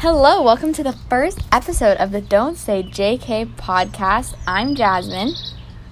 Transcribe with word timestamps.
Hello, 0.00 0.42
welcome 0.42 0.72
to 0.74 0.82
the 0.84 0.92
first 0.92 1.40
episode 1.50 1.96
of 1.96 2.12
the 2.12 2.20
Don't 2.20 2.56
Say 2.56 2.82
JK 2.84 3.56
podcast. 3.56 4.34
I'm 4.46 4.74
Jasmine, 4.76 5.32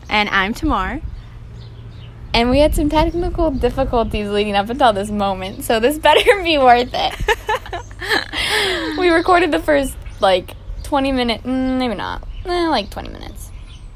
And 0.08 0.28
I'm 0.28 0.54
Tamar. 0.54 1.00
and 2.32 2.50
we 2.50 2.60
had 2.60 2.74
some 2.74 2.88
technical 2.88 3.50
difficulties 3.50 4.28
leading 4.28 4.54
up 4.54 4.70
until 4.70 4.92
this 4.92 5.10
moment, 5.10 5.64
so 5.64 5.80
this 5.80 5.98
better 6.06 6.42
be 6.44 6.56
worth 6.58 6.90
it. 6.92 7.14
we 8.98 9.08
recorded 9.08 9.50
the 9.50 9.58
first 9.58 9.96
like 10.20 10.54
20 10.84 11.10
minute, 11.12 11.42
mm, 11.42 11.78
maybe 11.78 11.94
not, 11.94 12.22
eh, 12.44 12.68
like 12.68 12.90
20 12.90 13.08
minutes 13.08 13.50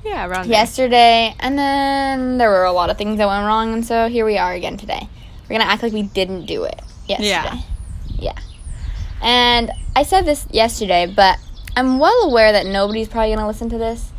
yeah, 0.04 0.26
around 0.26 0.48
there. 0.48 0.58
yesterday, 0.58 1.34
and 1.38 1.56
then 1.56 2.38
there 2.38 2.50
were 2.50 2.64
a 2.64 2.72
lot 2.72 2.90
of 2.90 2.98
things 2.98 3.18
that 3.18 3.28
went 3.28 3.46
wrong, 3.46 3.74
and 3.74 3.86
so 3.86 4.08
here 4.08 4.26
we 4.26 4.38
are 4.38 4.52
again 4.52 4.76
today. 4.76 5.08
We're 5.44 5.58
gonna 5.58 5.70
act 5.70 5.84
like 5.84 5.92
we 5.92 6.02
didn't 6.02 6.46
do 6.46 6.64
it 6.64 6.80
yesterday. 7.06 7.28
Yeah. 7.28 7.60
Yeah. 8.18 8.38
And 9.22 9.70
I 10.00 10.02
said 10.02 10.24
this 10.24 10.46
yesterday, 10.50 11.04
but 11.14 11.38
I'm 11.76 11.98
well 11.98 12.22
aware 12.22 12.52
that 12.52 12.64
nobody's 12.64 13.06
probably 13.06 13.34
gonna 13.34 13.46
listen 13.46 13.68
to 13.68 13.76
this. 13.76 14.12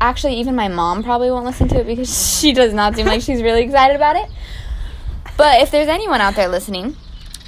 Actually, 0.00 0.34
even 0.34 0.56
my 0.56 0.66
mom 0.66 1.04
probably 1.04 1.30
won't 1.30 1.44
listen 1.44 1.68
to 1.68 1.78
it 1.78 1.86
because 1.86 2.10
she 2.40 2.52
does 2.52 2.74
not 2.74 2.96
seem 2.96 3.06
like 3.06 3.20
she's 3.20 3.40
really 3.40 3.62
excited 3.62 3.94
about 3.94 4.16
it. 4.16 4.28
But 5.36 5.62
if 5.62 5.70
there's 5.70 5.86
anyone 5.86 6.20
out 6.20 6.34
there 6.34 6.48
listening, 6.48 6.96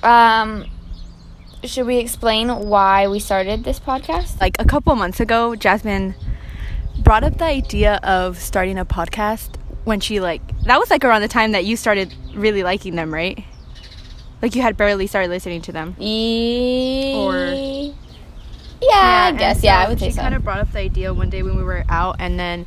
um, 0.05 0.66
should 1.65 1.84
we 1.84 1.96
explain 1.96 2.48
why 2.68 3.09
we 3.09 3.18
started 3.18 3.65
this 3.65 3.80
podcast? 3.80 4.41
Like 4.41 4.54
a 4.60 4.65
couple 4.65 4.95
months 4.95 5.18
ago, 5.18 5.57
Jasmine 5.57 6.15
brought 7.01 7.24
up 7.24 7.38
the 7.38 7.45
idea 7.46 7.98
of 8.04 8.38
starting 8.38 8.79
a 8.79 8.84
podcast 8.84 9.57
when 9.82 9.98
she 9.98 10.20
like 10.20 10.43
that 10.62 10.79
was 10.79 10.91
like 10.91 11.04
around 11.04 11.23
the 11.23 11.29
time 11.29 11.51
that 11.51 11.65
you 11.65 11.77
started 11.77 12.15
really 12.37 12.62
liking 12.62 12.95
them, 12.95 13.12
right? 13.12 13.43
Like 14.43 14.55
you 14.55 14.62
had 14.62 14.77
barely 14.77 15.07
started 15.07 15.29
listening 15.29 15.61
to 15.62 15.73
them. 15.73 15.95
E- 15.99 17.12
Or- 17.17 17.95
yeah, 18.83 19.30
I 19.35 19.37
guess. 19.39 19.61
so 19.61 19.66
yeah, 19.66 19.79
I 19.80 19.89
would 19.89 19.99
say 20.01 20.11
she 20.11 20.16
kind 20.16 20.35
of 20.35 20.43
brought 20.43 20.59
up 20.61 20.73
the 20.73 20.79
idea 20.79 21.13
one 21.13 21.29
day 21.29 21.43
when 21.43 21.57
we 21.57 21.63
were 21.63 21.85
out, 21.88 22.16
and 22.19 22.38
then 22.38 22.65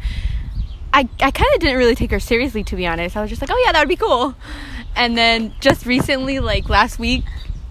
I 0.93 1.09
I 1.19 1.31
kind 1.31 1.49
of 1.55 1.59
didn't 1.59 1.77
really 1.77 1.95
take 1.95 2.11
her 2.11 2.19
seriously, 2.19 2.63
to 2.65 2.75
be 2.75 2.85
honest. 2.85 3.17
I 3.17 3.21
was 3.21 3.29
just 3.31 3.41
like, 3.41 3.49
oh 3.51 3.61
yeah, 3.65 3.71
that 3.71 3.79
would 3.79 3.89
be 3.89 3.95
cool. 3.95 4.35
And 4.95 5.17
then 5.17 5.53
just 5.59 5.87
recently, 5.87 6.39
like 6.39 6.69
last 6.69 6.99
week, 6.99 7.23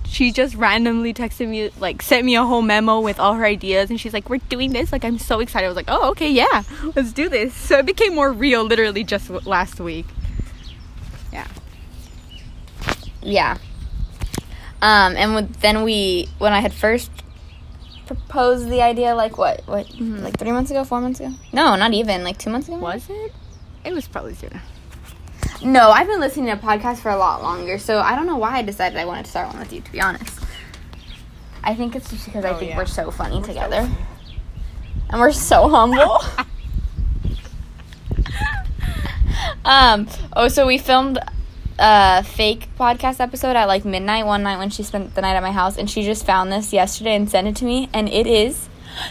she 0.04 0.32
just 0.32 0.56
randomly 0.56 1.14
texted 1.14 1.48
me, 1.48 1.70
like 1.78 2.02
sent 2.02 2.24
me 2.24 2.34
a 2.34 2.42
whole 2.44 2.62
memo 2.62 2.98
with 2.98 3.20
all 3.20 3.34
her 3.34 3.44
ideas, 3.46 3.90
and 3.90 4.00
she's 4.00 4.12
like, 4.12 4.28
we're 4.28 4.38
doing 4.48 4.72
this. 4.72 4.90
Like 4.90 5.04
I'm 5.04 5.18
so 5.20 5.38
excited. 5.38 5.66
I 5.66 5.68
was 5.68 5.76
like, 5.76 5.86
oh 5.88 6.10
okay, 6.10 6.28
yeah, 6.28 6.64
let's 6.96 7.12
do 7.12 7.28
this. 7.28 7.54
So 7.54 7.78
it 7.78 7.86
became 7.86 8.12
more 8.16 8.32
real, 8.32 8.64
literally 8.64 9.04
just 9.04 9.30
last 9.46 9.78
week. 9.78 10.06
Yeah. 11.32 11.46
Yeah. 13.22 13.58
Um, 14.82 15.16
and 15.16 15.48
then 15.60 15.84
we, 15.84 16.28
when 16.38 16.52
I 16.52 16.60
had 16.60 16.74
first 16.74 17.10
proposed 18.06 18.68
the 18.68 18.82
idea, 18.82 19.14
like 19.14 19.38
what, 19.38 19.62
what, 19.66 19.86
Mm-hmm. 19.86 20.18
like 20.24 20.36
three 20.38 20.50
months 20.52 20.70
ago, 20.70 20.82
four 20.84 21.00
months 21.00 21.20
ago? 21.20 21.32
No, 21.52 21.76
not 21.76 21.94
even, 21.94 22.24
like 22.24 22.36
two 22.36 22.50
months 22.50 22.66
ago. 22.68 22.76
Was 22.78 23.08
it? 23.08 23.32
It 23.84 23.92
was 23.94 24.06
probably 24.08 24.34
sooner. 24.34 24.60
No, 25.64 25.90
I've 25.92 26.08
been 26.08 26.18
listening 26.20 26.46
to 26.46 26.56
podcasts 26.60 26.98
for 26.98 27.10
a 27.10 27.16
lot 27.16 27.42
longer, 27.42 27.78
so 27.78 28.00
I 28.00 28.16
don't 28.16 28.26
know 28.26 28.36
why 28.36 28.56
I 28.58 28.62
decided 28.62 28.98
I 28.98 29.04
wanted 29.04 29.24
to 29.26 29.30
start 29.30 29.48
one 29.48 29.60
with 29.60 29.72
you. 29.72 29.80
To 29.80 29.92
be 29.92 30.00
honest, 30.00 30.40
I 31.62 31.74
think 31.76 31.94
it's 31.94 32.10
just 32.10 32.24
because 32.26 32.44
I 32.44 32.50
Oh, 32.50 32.58
think 32.58 32.72
yeah. 32.72 32.76
we're 32.78 32.86
so 32.86 33.10
funny 33.12 33.36
We're 33.36 33.42
so 33.42 33.48
together, 33.48 33.82
funny. 33.82 33.96
and 35.10 35.20
we're 35.20 35.30
so 35.30 35.68
humble. 35.68 36.20
um. 39.64 40.08
Oh, 40.34 40.48
so 40.48 40.66
we 40.66 40.78
filmed 40.78 41.18
a 41.78 42.22
fake 42.22 42.68
podcast 42.78 43.20
episode 43.20 43.56
at 43.56 43.66
like 43.66 43.84
midnight 43.84 44.26
one 44.26 44.42
night 44.42 44.58
when 44.58 44.70
she 44.70 44.82
spent 44.82 45.14
the 45.14 45.20
night 45.22 45.34
at 45.36 45.42
my 45.42 45.52
house, 45.52 45.76
and 45.76 45.90
she 45.90 46.02
just 46.02 46.24
found 46.26 46.52
this 46.52 46.72
yesterday 46.72 47.14
and 47.14 47.28
sent 47.30 47.46
it 47.48 47.56
to 47.56 47.64
me, 47.64 47.88
and 47.92 48.08
it 48.08 48.26
is 48.26 48.68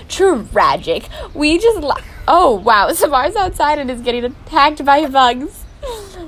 tragic. 0.07 1.07
We 1.33 1.57
just 1.57 1.79
la- 1.79 1.97
oh 2.27 2.55
wow, 2.55 2.89
Tamar's 2.93 3.35
outside 3.35 3.79
and 3.79 3.89
is 3.89 4.01
getting 4.01 4.23
attacked 4.25 4.83
by 4.85 5.05
bugs. 5.07 5.65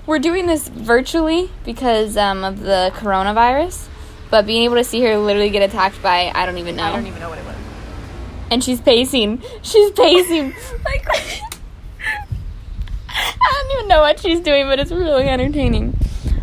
We're 0.06 0.20
doing 0.20 0.48
this 0.48 0.68
virtually 0.68 1.52
because 1.64 2.18
um, 2.18 2.44
of 2.44 2.60
the 2.62 2.92
coronavirus, 2.96 3.88
but 4.32 4.46
being 4.46 4.64
able 4.64 4.76
to 4.76 4.84
see 4.84 5.02
her 5.02 5.18
literally 5.18 5.50
get 5.52 5.62
attacked 5.62 6.02
by 6.02 6.32
I 6.34 6.46
don't 6.46 6.58
even 6.58 6.76
know 6.76 6.84
I 6.84 6.96
don't 6.96 7.06
even 7.08 7.20
know 7.20 7.30
what 7.30 7.38
it 7.38 7.46
was. 7.46 7.56
and 8.52 8.64
she's 8.64 8.82
pacing. 8.82 9.42
She's 9.62 9.92
pacing. 9.92 10.54
like 10.86 11.06
I 13.16 13.62
don't 13.62 13.72
even 13.78 13.88
know 13.88 14.02
what 14.02 14.20
she's 14.20 14.40
doing, 14.40 14.66
but 14.66 14.80
it's 14.80 14.92
really 14.92 15.30
entertaining. 15.30 15.96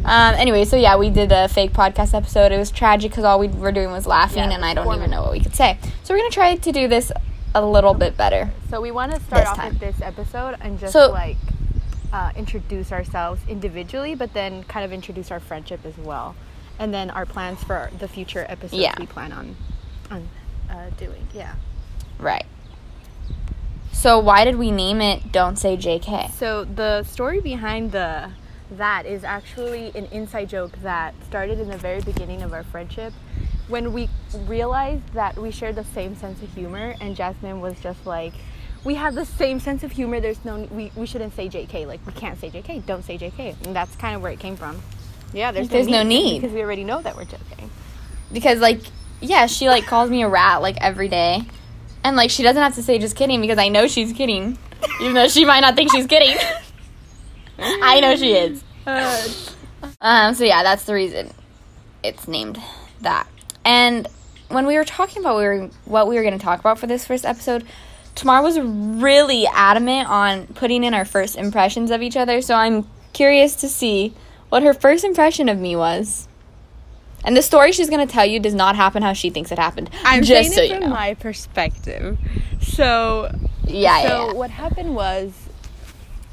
Um, 0.04 0.34
anyway, 0.36 0.64
so 0.64 0.76
yeah, 0.76 0.96
we 0.96 1.10
did 1.10 1.30
a 1.32 1.48
fake 1.48 1.72
podcast 1.72 2.14
episode. 2.14 2.52
It 2.52 2.58
was 2.58 2.70
tragic 2.70 3.10
because 3.10 3.24
all 3.24 3.38
we 3.38 3.48
were 3.48 3.72
doing 3.72 3.90
was 3.90 4.06
laughing, 4.06 4.38
Yeah, 4.38 4.50
and 4.54 4.64
I 4.64 4.74
don't 4.74 4.94
even 4.94 5.10
know 5.10 5.22
what 5.22 5.32
we 5.32 5.40
could 5.40 5.54
say. 5.54 5.78
So 6.04 6.14
we're 6.14 6.18
gonna 6.18 6.30
try 6.30 6.56
to 6.56 6.72
do 6.72 6.88
this 6.88 7.12
a 7.54 7.64
little 7.64 7.94
bit 7.94 8.16
better. 8.16 8.50
So 8.70 8.80
we 8.80 8.90
want 8.90 9.12
to 9.12 9.20
start 9.20 9.46
off 9.46 9.56
time. 9.56 9.70
with 9.72 9.80
this 9.80 10.00
episode 10.00 10.56
and 10.60 10.78
just 10.78 10.92
So- 10.92 11.10
like 11.10 11.36
uh, 12.12 12.32
introduce 12.34 12.90
ourselves 12.92 13.40
individually, 13.48 14.14
but 14.14 14.32
then 14.34 14.64
kind 14.64 14.84
of 14.84 14.92
introduce 14.92 15.30
our 15.30 15.38
friendship 15.40 15.80
as 15.84 15.96
well, 15.98 16.34
and 16.78 16.92
then 16.94 17.10
our 17.10 17.26
plans 17.26 17.62
for 17.62 17.90
the 17.98 18.08
future 18.08 18.46
episodes 18.48 18.80
Yeah. 18.82 18.94
we 18.98 19.06
plan 19.06 19.32
on 19.32 19.56
on 20.10 20.28
uh, 20.70 20.90
doing. 20.96 21.26
Yeah. 21.34 21.54
Right. 22.18 22.46
So 23.92 24.18
why 24.18 24.44
did 24.44 24.56
we 24.56 24.70
name 24.70 25.00
it 25.00 25.30
"Don't 25.30 25.56
Say 25.56 25.76
JK"? 25.76 26.32
So 26.32 26.64
the 26.64 27.02
story 27.04 27.40
behind 27.40 27.92
the 27.92 28.30
that 28.72 29.06
is 29.06 29.24
actually 29.24 29.92
an 29.94 30.06
inside 30.06 30.48
joke 30.48 30.72
that 30.82 31.14
started 31.26 31.58
in 31.58 31.68
the 31.68 31.76
very 31.76 32.00
beginning 32.00 32.42
of 32.42 32.52
our 32.52 32.62
friendship 32.62 33.12
when 33.68 33.92
we 33.92 34.08
realized 34.46 35.12
that 35.14 35.36
we 35.36 35.50
shared 35.50 35.76
the 35.76 35.84
same 35.84 36.16
sense 36.16 36.42
of 36.42 36.52
humor 36.54 36.94
and 37.00 37.16
Jasmine 37.16 37.60
was 37.60 37.78
just 37.80 38.04
like 38.06 38.32
we 38.82 38.94
have 38.94 39.14
the 39.14 39.26
same 39.26 39.60
sense 39.60 39.82
of 39.82 39.92
humor. 39.92 40.20
There's 40.20 40.42
no 40.44 40.66
we, 40.70 40.90
we 40.96 41.06
shouldn't 41.06 41.34
say 41.34 41.48
JK 41.48 41.86
like 41.86 42.04
we 42.06 42.12
can't 42.12 42.40
say 42.40 42.50
JK 42.50 42.86
don't 42.86 43.04
say 43.04 43.18
JK 43.18 43.66
and 43.66 43.76
that's 43.76 43.94
kind 43.96 44.16
of 44.16 44.22
where 44.22 44.32
it 44.32 44.40
came 44.40 44.56
from. 44.56 44.80
Yeah 45.32 45.52
there's, 45.52 45.68
There's 45.68 45.86
no 45.88 46.02
need. 46.02 46.40
because 46.40 46.54
we 46.54 46.60
already 46.62 46.84
know 46.84 47.00
that 47.02 47.16
we're 47.16 47.24
joking. 47.24 47.70
Because 48.32 48.60
like, 48.60 48.80
yeah, 49.20 49.46
she 49.46 49.68
like 49.68 49.84
calls 49.84 50.10
me 50.10 50.22
a 50.22 50.28
rat 50.28 50.62
like 50.62 50.76
every 50.80 51.08
day, 51.08 51.42
and 52.04 52.16
like 52.16 52.30
she 52.30 52.42
doesn't 52.42 52.62
have 52.62 52.74
to 52.76 52.82
say 52.82 52.98
just 52.98 53.16
kidding 53.16 53.40
because 53.40 53.58
I 53.58 53.68
know 53.68 53.86
she's 53.86 54.12
kidding, 54.12 54.56
even 55.00 55.14
though 55.14 55.28
she 55.28 55.44
might 55.44 55.60
not 55.60 55.76
think 55.76 55.90
she's 55.92 56.06
kidding. 56.06 56.36
I 57.60 58.00
know 58.00 58.16
she 58.16 58.32
is. 58.32 58.62
uh, 58.86 59.28
Um, 60.00 60.34
so 60.34 60.44
yeah, 60.44 60.62
that's 60.62 60.84
the 60.84 60.94
reason 60.94 61.32
it's 62.02 62.28
named 62.28 62.60
that. 63.00 63.26
And 63.64 64.06
when 64.48 64.66
we 64.66 64.76
were 64.76 64.84
talking 64.84 65.22
about 65.22 65.36
we 65.36 65.44
were, 65.44 65.70
what 65.84 66.08
we 66.08 66.16
were 66.16 66.22
going 66.22 66.38
to 66.38 66.44
talk 66.44 66.60
about 66.60 66.78
for 66.78 66.86
this 66.86 67.06
first 67.06 67.24
episode, 67.24 67.64
Tamar 68.14 68.42
was 68.42 68.58
really 68.60 69.46
adamant 69.46 70.08
on 70.08 70.46
putting 70.48 70.84
in 70.84 70.94
our 70.94 71.04
first 71.04 71.36
impressions 71.36 71.90
of 71.90 72.02
each 72.02 72.16
other. 72.16 72.40
So 72.42 72.54
I'm 72.54 72.86
curious 73.12 73.54
to 73.56 73.68
see 73.68 74.14
what 74.48 74.62
her 74.62 74.74
first 74.74 75.04
impression 75.04 75.48
of 75.48 75.58
me 75.58 75.76
was. 75.76 76.28
And 77.22 77.36
the 77.36 77.42
story 77.42 77.72
she's 77.72 77.90
going 77.90 78.06
to 78.06 78.12
tell 78.12 78.24
you 78.24 78.40
does 78.40 78.54
not 78.54 78.76
happen 78.76 79.02
how 79.02 79.12
she 79.12 79.28
thinks 79.30 79.52
it 79.52 79.58
happened. 79.58 79.90
I'm 80.04 80.22
just 80.22 80.52
saying 80.52 80.52
so 80.52 80.62
it 80.62 80.68
you 80.68 80.74
from 80.76 80.84
know. 80.84 80.96
my 80.96 81.14
perspective 81.14 82.18
so 82.62 83.30
yeah, 83.66 84.02
so 84.02 84.08
yeah, 84.08 84.26
yeah. 84.26 84.32
what 84.32 84.50
happened 84.50 84.94
was 84.94 85.32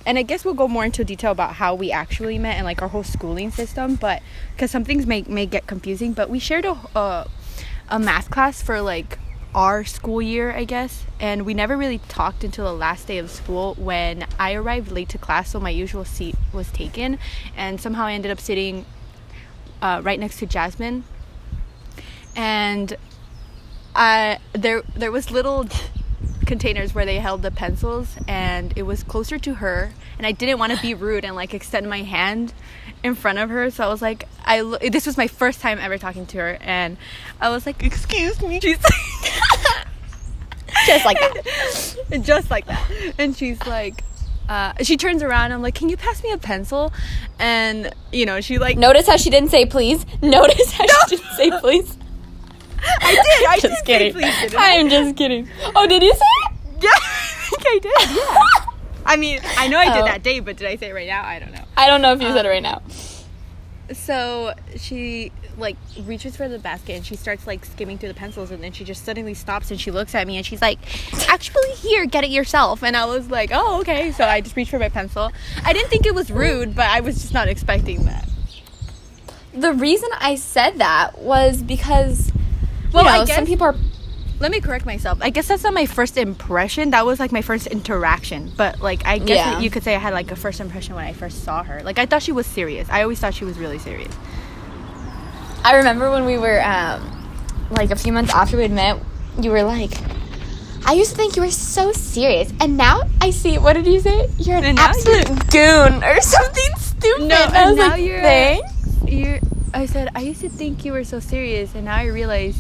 and 0.08 0.18
i 0.18 0.24
guess 0.24 0.44
we'll 0.44 0.56
go 0.56 0.68
more 0.68 0.86
into 0.86 1.04
detail 1.04 1.32
about 1.32 1.54
how 1.54 1.76
we 1.76 1.92
actually 1.92 2.40
met 2.40 2.56
and 2.56 2.66
like 2.66 2.82
our 2.82 2.88
whole 2.88 3.04
schooling 3.04 3.52
system 3.52 3.96
but 3.96 4.24
because 4.56 4.72
some 4.72 4.84
things 4.84 5.06
may, 5.06 5.22
may 5.24 5.46
get 5.46 5.68
confusing 5.68 6.14
but 6.14 6.30
we 6.30 6.40
shared 6.40 6.66
a, 6.66 6.72
a, 6.96 7.30
a 7.90 8.00
math 8.00 8.30
class 8.32 8.62
for 8.62 8.82
like 8.82 9.20
our 9.54 9.84
school 9.84 10.22
year 10.22 10.52
i 10.54 10.64
guess 10.64 11.06
and 11.20 11.46
we 11.46 11.54
never 11.54 11.78
really 11.78 12.00
talked 12.10 12.44
until 12.44 12.66
the 12.66 12.74
last 12.74 13.08
day 13.08 13.18
of 13.20 13.30
school 13.30 13.76
when 13.76 14.26
i 14.40 14.54
arrived 14.54 14.92
late 14.92 15.10
to 15.10 15.18
class 15.18 15.52
so 15.52 15.60
my 15.60 15.70
usual 15.70 16.04
seat 16.04 16.36
was 16.52 16.72
taken 16.72 17.20
and 17.56 17.80
somehow 17.80 18.06
i 18.06 18.14
ended 18.14 18.32
up 18.32 18.40
sitting 18.40 18.86
uh, 19.82 20.02
right 20.04 20.20
next 20.20 20.40
to 20.40 20.46
jasmine. 20.46 21.04
And 22.36 22.96
I 23.96 24.40
there 24.54 24.84
there 24.96 25.12
was 25.12 25.32
little 25.32 25.68
containers 26.46 26.96
where 26.96 27.06
they 27.06 27.20
held 27.20 27.42
the 27.42 27.52
pencils 27.52 28.16
and 28.28 28.74
it 28.78 28.84
was 28.84 29.04
closer 29.04 29.38
to 29.40 29.56
her 29.56 29.92
and 30.18 30.26
I 30.26 30.32
didn't 30.32 30.60
want 30.60 30.74
to 30.74 30.82
be 30.82 30.94
rude 30.94 31.26
and 31.26 31.36
like 31.36 31.54
extend 31.54 31.90
my 31.90 32.02
hand 32.04 32.54
in 33.04 33.14
front 33.16 33.38
of 33.40 33.50
her 33.50 33.70
so 33.70 33.84
I 33.84 33.88
was 33.90 34.02
like 34.02 34.28
I 34.46 34.62
this 34.90 35.06
was 35.06 35.18
my 35.18 35.28
first 35.28 35.62
time 35.62 35.78
ever 35.80 35.98
talking 35.98 36.26
to 36.28 36.38
her 36.40 36.58
and 36.62 36.98
I 37.40 37.50
was 37.50 37.66
like 37.66 37.84
excuse 37.84 38.42
me 38.42 38.60
she's 38.60 38.82
like, 38.84 38.94
Just 40.86 41.06
like 41.06 41.18
that. 41.20 41.96
and 42.12 42.24
just 42.34 42.52
like 42.52 42.66
that 42.68 42.92
and 43.18 43.36
she's 43.36 43.60
like 43.66 44.04
uh, 44.50 44.74
she 44.82 44.96
turns 44.96 45.22
around 45.24 45.52
I'm 45.52 45.62
like 45.62 45.76
can 45.76 45.90
you 45.90 45.98
pass 45.98 46.24
me 46.24 46.32
a 46.32 46.38
pencil 46.38 46.94
and 47.40 47.94
you 48.12 48.26
know 48.26 48.40
she 48.42 48.58
like 48.60 48.78
Notice 48.78 49.08
how 49.08 49.18
she 49.18 49.30
didn't 49.30 49.50
say 49.50 49.66
please. 49.66 50.06
Notice 50.22 50.72
how 50.72 50.86
she 51.08 51.18
didn't 51.18 51.36
say 51.36 51.52
please. 51.60 51.98
I 53.02 53.12
did 53.14 53.46
I 53.50 53.60
just 53.60 53.62
did 53.62 53.72
say 53.78 53.84
kidding. 53.86 54.14
please, 54.14 54.42
didn't 54.42 54.56
I? 54.60 54.78
I'm 54.80 54.90
just 54.90 55.16
kidding. 55.18 55.50
Oh, 55.76 55.88
did 55.88 56.02
you 56.04 56.14
say 56.14 56.20
it? 56.20 56.52
Yeah, 56.84 56.90
I 56.94 57.50
think 57.50 57.64
I 57.66 57.80
did. 57.82 58.18
Yeah. 58.18 58.67
I 59.08 59.16
mean, 59.16 59.40
I 59.58 59.68
know 59.68 59.80
I 59.80 59.86
did 59.94 60.04
Oh. 60.04 60.06
that 60.06 60.22
day, 60.22 60.40
but 60.42 60.58
did 60.58 60.68
I 60.68 60.76
say 60.76 60.90
it 60.90 60.94
right 60.94 61.08
now? 61.08 61.24
I 61.24 61.40
don't 61.40 61.52
know. 61.52 61.64
I 61.76 61.88
don't 61.88 62.02
know 62.02 62.14
if 62.14 62.22
you 62.22 62.32
said 62.32 62.46
it 62.46 62.50
right 62.50 62.64
um, 62.66 62.82
now. 62.86 63.94
So 63.94 64.54
she 64.76 65.32
like 65.58 65.78
reaches 66.04 66.36
for 66.36 66.48
the 66.50 66.60
basket 66.60 66.98
and 66.98 67.06
she 67.06 67.16
starts 67.16 67.48
like 67.48 67.64
skimming 67.66 67.98
through 67.98 68.10
the 68.10 68.16
pencils 68.16 68.52
and 68.52 68.62
then 68.62 68.72
she 68.74 68.84
just 68.84 69.06
suddenly 69.06 69.34
stops 69.34 69.72
and 69.72 69.80
she 69.80 69.92
looks 69.92 70.14
at 70.14 70.28
me 70.28 70.36
and 70.36 70.46
she's 70.46 70.62
like, 70.62 70.78
"Actually, 71.30 71.72
here, 71.72 72.06
get 72.06 72.26
it 72.26 72.30
yourself." 72.30 72.84
And 72.84 72.98
I 72.98 73.06
was 73.06 73.32
like, 73.32 73.50
"Oh, 73.54 73.80
okay." 73.80 74.12
So 74.12 74.26
I 74.26 74.42
just 74.42 74.58
reached 74.58 74.72
for 74.72 74.80
my 74.80 74.90
pencil. 74.90 75.32
I 75.64 75.72
didn't 75.72 75.90
think 75.90 76.06
it 76.06 76.14
was 76.14 76.30
rude, 76.30 76.76
but 76.76 76.88
I 76.88 77.00
was 77.00 77.16
just 77.22 77.34
not 77.34 77.48
expecting 77.48 78.04
that. 78.06 78.28
The 79.54 79.74
reason 79.74 80.10
I 80.20 80.36
said 80.36 80.80
that 80.80 81.18
was 81.20 81.64
because 81.64 82.32
Well, 82.94 83.06
you 83.06 83.10
know, 83.10 83.22
I 83.22 83.26
guess 83.26 83.36
some 83.38 83.46
people 83.46 83.68
are 83.68 83.76
let 84.40 84.52
me 84.52 84.60
correct 84.62 84.86
myself. 84.86 85.18
I 85.22 85.30
guess 85.32 85.48
that's 85.48 85.64
not 85.64 85.74
my 85.74 85.86
first 85.86 86.18
impression. 86.18 86.92
That 86.92 87.06
was 87.06 87.20
like 87.20 87.32
my 87.32 87.42
first 87.42 87.68
interaction. 87.68 88.52
But 88.56 88.82
like 88.82 89.06
I 89.06 89.18
guess 89.18 89.38
Yeah. 89.38 89.60
you 89.60 89.70
could 89.70 89.84
say 89.84 89.96
I 89.96 90.00
had 90.00 90.14
like 90.14 90.32
a 90.32 90.36
first 90.36 90.60
impression 90.60 90.96
when 90.96 91.06
I 91.06 91.14
first 91.14 91.44
saw 91.44 91.64
her. 91.64 91.82
Like 91.84 91.98
I 92.00 92.06
thought 92.06 92.22
she 92.24 92.32
was 92.32 92.46
serious. 92.46 92.88
I 92.90 93.02
always 93.04 93.20
thought 93.20 93.34
she 93.34 93.46
was 93.46 93.58
really 93.58 93.80
serious. 93.80 94.14
I 95.64 95.76
remember 95.78 96.12
when 96.12 96.26
we 96.26 96.38
were 96.38 96.62
um, 96.64 97.02
like 97.72 97.92
a 97.92 97.96
few 97.96 98.14
months 98.14 98.34
after 98.34 98.58
we'd 98.58 98.72
met, 98.72 99.00
you 99.42 99.52
were 99.52 99.64
like, 99.64 99.92
I 100.86 100.94
used 100.94 101.12
to 101.12 101.18
think 101.18 101.36
you 101.36 101.42
were 101.42 101.52
so 101.52 101.92
serious, 101.92 102.54
and 102.62 102.78
now 102.78 103.02
I 103.20 103.32
see. 103.32 103.58
What 103.58 103.74
did 103.74 103.86
you 103.88 104.00
say? 104.00 104.30
You're 104.38 104.58
an 104.58 104.64
And 104.64 104.80
absolute 104.80 105.28
goon 105.52 106.02
or 106.04 106.22
something 106.22 106.72
stupid. 106.78 107.24
No, 107.28 107.36
And 107.36 107.54
I 107.54 107.62
and 107.62 107.70
was 107.72 107.78
now 107.78 107.90
like, 107.90 108.04
you're- 108.04 108.22
thanks. 108.22 108.74
You're 109.06 109.40
I 109.74 109.86
said 109.86 110.10
I 110.16 110.22
used 110.22 110.42
to 110.42 110.50
think 110.50 110.86
you 110.86 110.94
were 110.94 111.04
so 111.04 111.20
serious 111.20 111.76
and 111.76 111.86
now 111.86 111.96
I 111.98 112.06
realize 112.06 112.56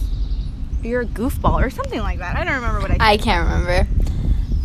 you're 0.83 1.01
a 1.01 1.05
goofball 1.05 1.61
or 1.65 1.69
something 1.69 1.99
like 1.99 2.19
that. 2.19 2.35
I 2.35 2.43
don't 2.43 2.55
remember 2.55 2.79
what 2.81 2.91
I. 3.01 3.13
I 3.13 3.17
can't 3.17 3.47
remember, 3.49 3.87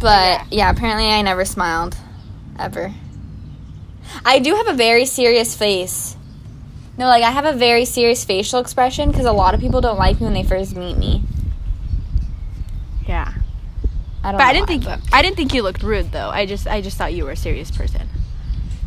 but 0.00 0.52
yeah. 0.52 0.70
apparently 0.70 1.08
I 1.08 1.22
never 1.22 1.44
smiled, 1.44 1.96
ever. 2.58 2.92
I 4.24 4.38
do 4.40 4.54
have 4.54 4.68
a 4.68 4.74
very 4.74 5.06
serious 5.06 5.56
face. 5.56 6.16
No, 6.98 7.06
like 7.06 7.22
I 7.22 7.30
have 7.30 7.46
a 7.46 7.52
very 7.54 7.84
serious 7.84 8.24
facial 8.24 8.60
expression 8.60 9.10
because 9.10 9.24
a 9.24 9.32
lot 9.32 9.54
of 9.54 9.60
people 9.60 9.80
don't 9.80 9.98
like 9.98 10.20
me 10.20 10.24
when 10.24 10.34
they 10.34 10.42
first 10.42 10.76
meet 10.76 10.96
me. 10.98 11.22
yeah. 13.06 13.32
I 14.24 14.30
don't. 14.32 14.38
But 14.38 14.44
know 14.44 14.44
I 14.44 14.52
didn't 14.52 14.62
why, 14.62 14.66
think 14.66 14.84
but- 14.84 15.00
I 15.12 15.22
didn't 15.22 15.36
think 15.36 15.54
you 15.54 15.62
looked 15.62 15.82
rude 15.82 16.12
though. 16.12 16.28
I 16.28 16.46
just 16.46 16.66
I 16.68 16.80
just 16.80 16.96
thought 16.96 17.12
you 17.14 17.24
were 17.24 17.32
a 17.32 17.36
serious 17.36 17.70
person. 17.70 18.08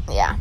Yeah. 0.09 0.37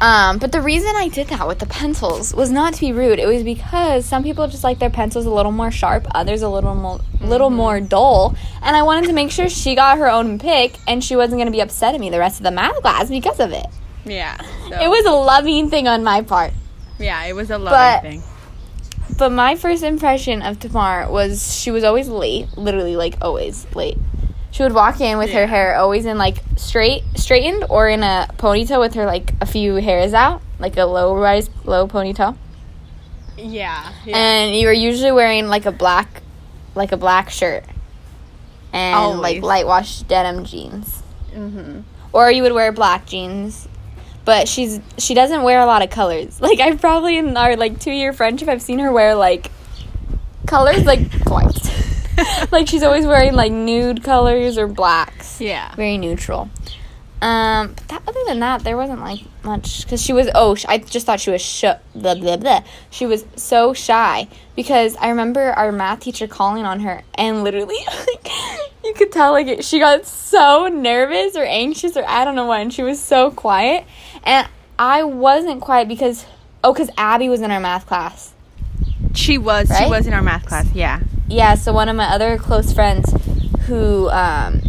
Um, 0.00 0.38
but 0.38 0.52
the 0.52 0.60
reason 0.60 0.92
I 0.94 1.08
did 1.08 1.28
that 1.28 1.46
with 1.48 1.58
the 1.58 1.66
pencils 1.66 2.34
was 2.34 2.50
not 2.50 2.74
to 2.74 2.80
be 2.80 2.92
rude. 2.92 3.18
It 3.18 3.26
was 3.26 3.42
because 3.42 4.04
some 4.04 4.22
people 4.22 4.46
just 4.46 4.62
like 4.64 4.78
their 4.78 4.90
pencils 4.90 5.24
a 5.26 5.30
little 5.30 5.52
more 5.52 5.70
sharp, 5.70 6.06
others 6.14 6.42
a 6.42 6.48
little 6.48 6.74
more 6.74 7.00
little 7.22 7.50
more 7.50 7.80
dull, 7.80 8.36
and 8.62 8.76
I 8.76 8.82
wanted 8.82 9.06
to 9.06 9.12
make 9.14 9.30
sure 9.30 9.48
she 9.48 9.74
got 9.74 9.98
her 9.98 10.10
own 10.10 10.38
pick 10.38 10.76
and 10.86 11.02
she 11.02 11.16
wasn't 11.16 11.38
going 11.38 11.46
to 11.46 11.52
be 11.52 11.60
upset 11.60 11.94
at 11.94 12.00
me 12.00 12.10
the 12.10 12.18
rest 12.18 12.38
of 12.40 12.44
the 12.44 12.50
math 12.50 12.80
class 12.82 13.08
because 13.08 13.40
of 13.40 13.52
it. 13.52 13.66
Yeah. 14.04 14.36
It 14.66 14.88
was 14.88 15.04
a 15.06 15.12
loving 15.12 15.70
thing 15.70 15.88
on 15.88 16.04
my 16.04 16.22
part. 16.22 16.52
yeah, 16.98 17.24
it 17.24 17.34
was 17.34 17.50
a 17.50 17.58
loving 17.58 17.70
But- 17.72 18.02
thing. 18.02 18.22
But 19.18 19.30
my 19.32 19.54
first 19.54 19.82
impression 19.82 20.42
of 20.42 20.58
Tamar 20.58 21.10
was 21.10 21.56
she 21.58 21.70
was 21.70 21.84
always 21.84 22.08
late, 22.08 22.48
literally 22.58 22.96
like 22.96 23.16
always 23.22 23.66
late. 23.74 23.96
She 24.56 24.62
would 24.62 24.72
walk 24.72 25.02
in 25.02 25.18
with 25.18 25.32
her 25.32 25.46
hair 25.46 25.76
always 25.76 26.06
in 26.06 26.16
like 26.16 26.38
straight, 26.56 27.04
straightened, 27.14 27.66
or 27.68 27.90
in 27.90 28.02
a 28.02 28.26
ponytail 28.38 28.80
with 28.80 28.94
her 28.94 29.04
like 29.04 29.34
a 29.42 29.44
few 29.44 29.74
hairs 29.74 30.14
out, 30.14 30.40
like 30.58 30.78
a 30.78 30.84
low 30.84 31.14
rise, 31.14 31.50
low 31.66 31.86
ponytail. 31.86 32.38
Yeah. 33.36 33.92
And 34.06 34.56
you 34.56 34.66
were 34.66 34.72
usually 34.72 35.12
wearing 35.12 35.48
like 35.48 35.66
a 35.66 35.72
black, 35.72 36.22
like 36.74 36.92
a 36.92 36.96
black 36.96 37.28
shirt, 37.28 37.64
and 38.72 39.20
like 39.20 39.42
light 39.42 39.66
wash 39.66 40.00
denim 40.00 40.46
jeans, 40.46 41.02
mm-hmm. 41.34 41.80
or 42.14 42.30
you 42.30 42.42
would 42.42 42.52
wear 42.52 42.72
black 42.72 43.04
jeans. 43.04 43.68
But 44.24 44.48
she's 44.48 44.80
she 44.96 45.12
doesn't 45.12 45.42
wear 45.42 45.60
a 45.60 45.66
lot 45.66 45.82
of 45.82 45.90
colors. 45.90 46.40
Like 46.46 46.60
I've 46.60 46.80
probably 46.80 47.18
in 47.18 47.36
our 47.36 47.56
like 47.56 47.78
two 47.78 47.92
year 47.92 48.14
friendship, 48.14 48.48
I've 48.48 48.62
seen 48.62 48.78
her 48.78 48.90
wear 48.90 49.16
like 49.16 49.50
colors 50.46 50.86
like 50.86 51.10
twice. 51.24 51.65
like 52.52 52.68
she's 52.68 52.82
always 52.82 53.06
wearing 53.06 53.34
like 53.34 53.52
nude 53.52 54.02
colors 54.02 54.58
or 54.58 54.66
blacks. 54.66 55.40
Yeah. 55.40 55.74
Very 55.74 55.98
neutral. 55.98 56.50
Um, 57.22 57.68
but 57.68 57.88
that, 57.88 58.02
other 58.06 58.20
than 58.26 58.40
that, 58.40 58.62
there 58.62 58.76
wasn't 58.76 59.00
like 59.00 59.20
much 59.42 59.84
because 59.84 60.02
she 60.02 60.12
was. 60.12 60.28
Oh, 60.34 60.54
sh- 60.54 60.66
I 60.68 60.78
just 60.78 61.06
thought 61.06 61.18
she 61.18 61.30
was 61.30 61.40
sh- 61.40 61.64
blah 61.94 62.14
blah 62.14 62.36
blah. 62.36 62.62
She 62.90 63.06
was 63.06 63.24
so 63.36 63.72
shy 63.72 64.28
because 64.54 64.96
I 64.96 65.08
remember 65.08 65.40
our 65.40 65.72
math 65.72 66.00
teacher 66.00 66.26
calling 66.26 66.66
on 66.66 66.80
her 66.80 67.02
and 67.14 67.42
literally, 67.42 67.78
like, 67.86 68.30
you 68.84 68.92
could 68.94 69.12
tell 69.12 69.32
like 69.32 69.46
it, 69.46 69.64
she 69.64 69.78
got 69.78 70.04
so 70.04 70.68
nervous 70.68 71.36
or 71.36 71.44
anxious 71.44 71.96
or 71.96 72.04
I 72.06 72.24
don't 72.24 72.34
know 72.34 72.46
what, 72.46 72.60
and 72.60 72.72
she 72.72 72.82
was 72.82 73.00
so 73.00 73.30
quiet, 73.30 73.86
and 74.22 74.46
I 74.78 75.02
wasn't 75.04 75.62
quiet 75.62 75.88
because 75.88 76.26
oh, 76.62 76.74
because 76.74 76.90
Abby 76.98 77.30
was 77.30 77.40
in 77.40 77.50
our 77.50 77.60
math 77.60 77.86
class. 77.86 78.34
She 79.16 79.38
was 79.38 79.68
she 79.76 79.86
was 79.88 80.06
in 80.06 80.12
our 80.12 80.22
math 80.22 80.46
class. 80.46 80.66
Yeah. 80.74 81.00
Yeah, 81.28 81.54
so 81.56 81.72
one 81.72 81.88
of 81.88 81.96
my 81.96 82.04
other 82.06 82.38
close 82.38 82.72
friends 82.72 83.12
who 83.66 84.08
um, 84.10 84.62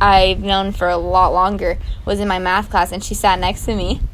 I've 0.00 0.40
known 0.40 0.72
for 0.72 0.88
a 0.88 0.96
lot 0.96 1.32
longer 1.32 1.78
was 2.04 2.18
in 2.18 2.26
my 2.26 2.38
math 2.38 2.68
class 2.70 2.90
and 2.92 3.02
she 3.04 3.14
sat 3.14 3.38
next 3.38 3.64
to 3.66 3.74
me. 3.76 4.00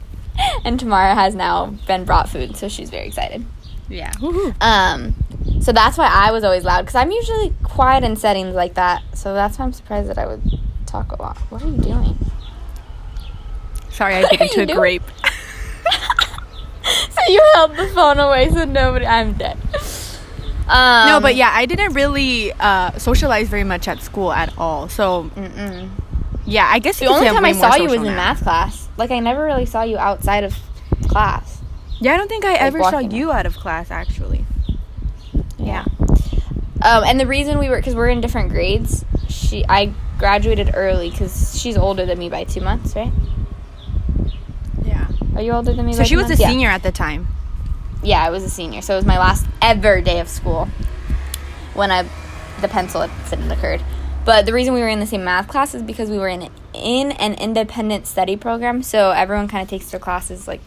And 0.65 0.79
Tamar 0.79 1.15
has 1.15 1.35
now 1.35 1.67
been 1.87 2.05
brought 2.05 2.29
food, 2.29 2.57
so 2.59 2.69
she's 2.69 2.91
very 2.91 3.07
excited. 3.07 3.47
Yeah. 3.89 4.13
Um, 4.61 5.15
so 5.63 5.73
that's 5.73 5.97
why 5.97 6.09
I 6.13 6.31
was 6.31 6.45
always 6.45 6.63
loud 6.65 6.83
because 6.83 6.95
I'm 6.95 7.11
usually 7.11 7.55
quiet 7.63 8.05
in 8.05 8.17
settings 8.17 8.55
like 8.55 8.75
that. 8.75 9.03
So 9.15 9.33
that's 9.33 9.59
why 9.59 9.65
I'm 9.65 9.73
surprised 9.73 10.11
that 10.11 10.19
I 10.19 10.27
would 10.27 10.43
talk 10.85 11.13
a 11.13 11.23
lot. 11.23 11.39
What 11.51 11.63
are 11.63 11.69
you 11.69 11.79
doing? 11.79 12.19
Sorry, 13.91 14.17
I 14.17 14.21
What 14.23 14.31
bit 14.33 14.41
into 14.43 14.63
a 14.63 14.67
doing? 14.67 14.79
grape. 14.79 15.03
you 17.33 17.43
held 17.55 17.77
the 17.77 17.87
phone 17.89 18.19
away 18.19 18.51
so 18.51 18.65
nobody. 18.65 19.07
I'm 19.07 19.33
dead. 19.35 19.59
Um, 20.69 21.09
no, 21.09 21.21
but 21.21 21.37
yeah, 21.37 21.51
I 21.55 21.67
didn't 21.67 21.93
really 21.93 22.53
uh, 22.53 22.99
socialize 22.99 23.49
very 23.49 23.63
much 23.65 23.87
at 23.87 24.01
school 24.01 24.33
at 24.33 24.57
all. 24.59 24.89
So 24.89 25.31
Mm-mm. 25.37 25.91
yeah, 26.45 26.69
I 26.71 26.81
guess 26.81 26.99
The 26.99 27.07
only 27.07 27.29
time 27.29 27.45
I 27.45 27.53
saw 27.53 27.77
you 27.77 27.85
was 27.85 27.95
in 27.95 28.03
now. 28.05 28.17
math 28.17 28.43
class. 28.43 28.89
Like 28.97 29.11
I 29.13 29.21
never 29.21 29.45
really 29.45 29.67
saw 29.67 29.83
you 29.83 29.97
outside 29.97 30.43
of 30.43 30.55
class. 31.09 31.63
Yeah, 32.01 32.15
I 32.15 32.17
don't 32.17 32.29
think 32.29 32.45
I 32.45 32.55
ever 32.55 32.83
saw 32.83 32.99
you 32.99 33.31
out 33.31 33.47
of 33.47 33.55
class 33.57 33.91
actually. 33.91 34.45
Yeah. 35.59 35.85
Um, 36.83 37.05
and 37.05 37.19
the 37.19 37.27
reason 37.27 37.59
we 37.59 37.69
were 37.69 37.77
because 37.77 37.95
we're 37.95 38.09
in 38.09 38.21
different 38.21 38.51
grades. 38.51 39.05
She 39.29 39.65
I 39.69 39.93
graduated 40.19 40.73
early 40.75 41.11
because 41.11 41.59
she's 41.61 41.77
older 41.77 42.05
than 42.07 42.19
me 42.19 42.29
by 42.29 42.45
two 42.45 42.61
months, 42.61 42.95
right? 42.97 43.13
Are 45.37 45.43
you 45.43 45.53
older 45.53 45.75
than 45.75 45.85
me? 45.85 45.93
So 45.93 46.03
she 46.03 46.17
was 46.17 46.31
a? 46.31 46.35
Yeah. 46.35 46.49
senior 46.49 46.69
at 46.69 46.83
the 46.83 46.91
time. 46.91 47.29
Yeah, 48.03 48.25
I 48.25 48.31
was 48.31 48.43
a 48.43 48.51
senior, 48.51 48.81
so 48.81 48.95
it 48.95 48.97
was 48.97 49.05
my 49.05 49.19
last 49.19 49.47
ever 49.61 50.01
day 50.01 50.21
of 50.21 50.29
school 50.29 50.69
when 51.75 51.91
I 51.91 52.09
the 52.61 52.69
pencil 52.69 53.03
incident 53.03 53.53
occurred. 53.53 53.83
But 54.25 54.47
the 54.47 54.53
reason 54.53 54.75
we 54.75 54.81
were 54.81 54.89
in 54.89 54.99
the 54.99 55.07
same 55.07 55.25
math 55.25 55.47
class 55.47 55.75
is 55.75 55.83
because 55.83 56.11
we 56.11 56.19
were 56.19 56.29
in 56.29 56.49
in 56.73 57.13
an 57.13 57.35
independent 57.35 58.07
study 58.07 58.37
program, 58.37 58.83
so 58.83 59.11
everyone 59.11 59.47
kind 59.47 59.63
of 59.63 59.69
takes 59.69 59.91
their 59.91 60.01
classes 60.01 60.49
like 60.49 60.61